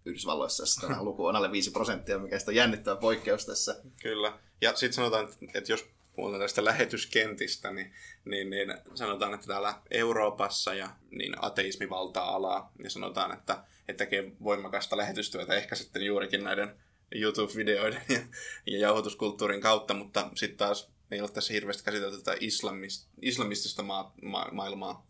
[0.04, 3.80] Yhdysvalloissa, jossa tämä luku on alle 5 prosenttia, mikä on jännittävä poikkeus tässä.
[4.02, 4.38] Kyllä.
[4.60, 7.92] Ja sitten sanotaan, että jos puhutaan tästä lähetyskentistä, niin,
[8.24, 14.04] niin, niin sanotaan, että täällä Euroopassa ja niin ateismi valtaa alaa, niin sanotaan, että, että
[14.04, 16.76] tekee voimakasta lähetystyötä ehkä sitten juurikin näiden
[17.14, 18.20] YouTube-videoiden ja,
[18.66, 24.12] ja jauhotuskulttuurin kautta, mutta sitten taas ei ole tässä hirveästi käsitelty tätä islamist, islamistista ma-
[24.22, 25.06] ma- maailmaa,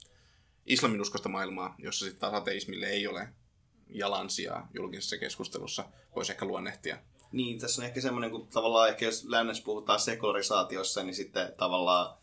[0.66, 3.28] islaminuskosta maailmaa, jossa sitten taas ateismille ei ole
[3.88, 5.84] jalansijaa julkisessa keskustelussa,
[6.16, 6.98] voisi ehkä luonnehtia.
[7.32, 12.16] Niin, tässä on ehkä semmoinen, kun tavallaan ehkä jos lännessä puhutaan sekularisaatiossa, niin sitten tavallaan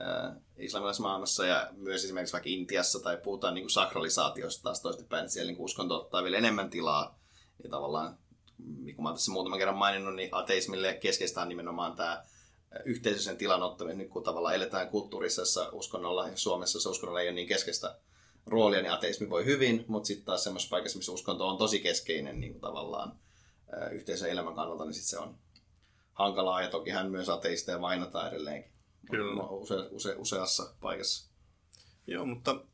[0.00, 5.24] äh, islamilaisessa maailmassa ja myös esimerkiksi vaikka Intiassa tai puhutaan niin kuin sakralisaatiosta taas toistepäin,
[5.24, 7.18] että siellä niin kuin uskonto ottaa vielä enemmän tilaa.
[7.64, 8.18] Ja tavallaan,
[8.58, 12.24] niin kuin mä olen tässä muutaman kerran maininnut, niin ateismille keskeistä on nimenomaan tämä
[12.84, 17.28] yhteisöisen tilan ottaminen, nyt kun tavallaan eletään kulttuurissa, jossa uskonnolla ja Suomessa se uskonnolla ei
[17.28, 17.98] ole niin keskeistä
[18.46, 22.40] roolia, niin ateismi voi hyvin, mutta sitten taas semmoisessa paikassa, missä uskonto on tosi keskeinen
[22.40, 23.18] niin tavallaan
[23.92, 25.38] yhteisön elämän kannalta, niin sit se on
[26.12, 28.72] hankalaa ja toki hän myös ateisteja vainataan edelleenkin.
[29.10, 29.42] Kyllä.
[29.42, 31.30] Use, use, useassa paikassa.
[32.06, 32.64] Joo, mutta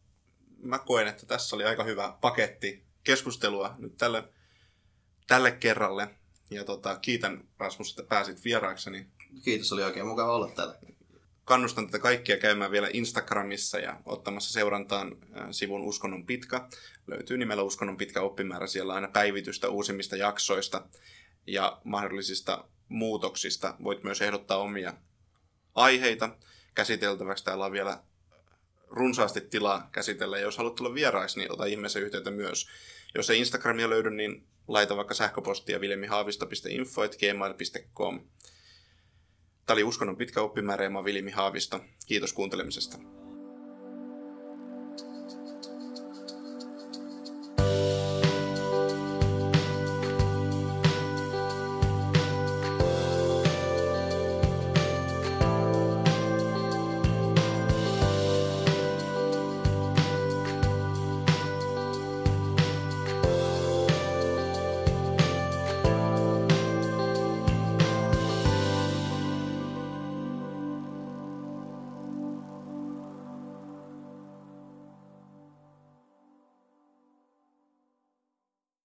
[0.59, 4.25] mä koen, että tässä oli aika hyvä paketti keskustelua nyt tälle,
[5.27, 6.09] tälle kerralle.
[6.51, 9.07] Ja tota, kiitän Rasmus, että pääsit vieraakseni.
[9.45, 10.75] Kiitos, oli oikein mukava olla täällä.
[11.45, 15.17] Kannustan tätä kaikkia käymään vielä Instagramissa ja ottamassa seurantaan
[15.51, 16.69] sivun Uskonnon pitkä.
[17.07, 18.67] Löytyy nimellä Uskonnon pitkä oppimäärä.
[18.67, 20.89] Siellä aina päivitystä uusimmista jaksoista
[21.47, 23.75] ja mahdollisista muutoksista.
[23.85, 24.95] Voit myös ehdottaa omia
[25.75, 26.37] aiheita
[26.75, 27.45] käsiteltäväksi.
[27.45, 27.99] Täällä on vielä
[28.91, 30.39] runsaasti tilaa käsitellä.
[30.39, 32.69] Ja jos haluat tulla vieraiksi, niin ota ihmeessä yhteyttä myös.
[33.15, 38.21] Jos ei Instagramia löydy, niin laita vaikka sähköpostia viljemihaavisto.info.gmail.com.
[39.67, 41.81] Tämä oli Uskonnon pitkä oppimäärä ja mä Viljemi Haavisto.
[42.07, 43.20] Kiitos kuuntelemisesta.